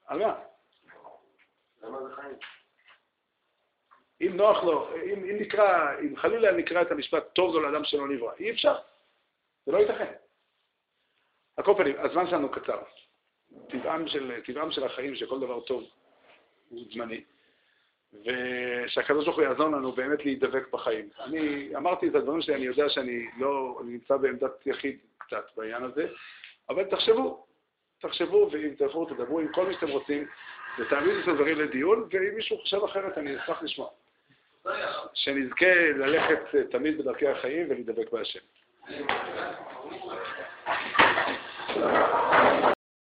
[0.06, 0.34] על מה?
[4.20, 8.08] אם נוח לו, אם, אם נקרא, אם חלילה נקרא את המשפט טוב לו לאדם שלא
[8.08, 8.78] נברא, אי אפשר.
[9.66, 10.12] זה לא ייתכן.
[11.56, 12.82] על כל פנים, הזמן שלנו קצר.
[13.68, 15.84] טבעם של, טבעם של החיים שכל דבר טוב
[16.68, 17.24] הוא זמני.
[18.12, 18.28] ו...
[18.86, 21.08] שהקדוש ברוך הוא יעזור לנו באמת להידבק בחיים.
[21.20, 25.82] אני אמרתי את הדברים שלי, אני יודע שאני לא, אני נמצא בעמדת יחיד קצת בעניין
[25.82, 26.06] הזה,
[26.68, 27.46] אבל תחשבו,
[28.00, 30.26] תחשבו, ואם תלכו, תדברו עם כל מי שאתם רוצים,
[30.78, 33.88] ותעמידו את הדברים לדיון, ואם מישהו חושב אחרת, אני אשמח לשמוע.
[35.14, 36.38] שנזכה ללכת
[36.70, 38.40] תמיד בדרכי החיים ולהידבק בהשם.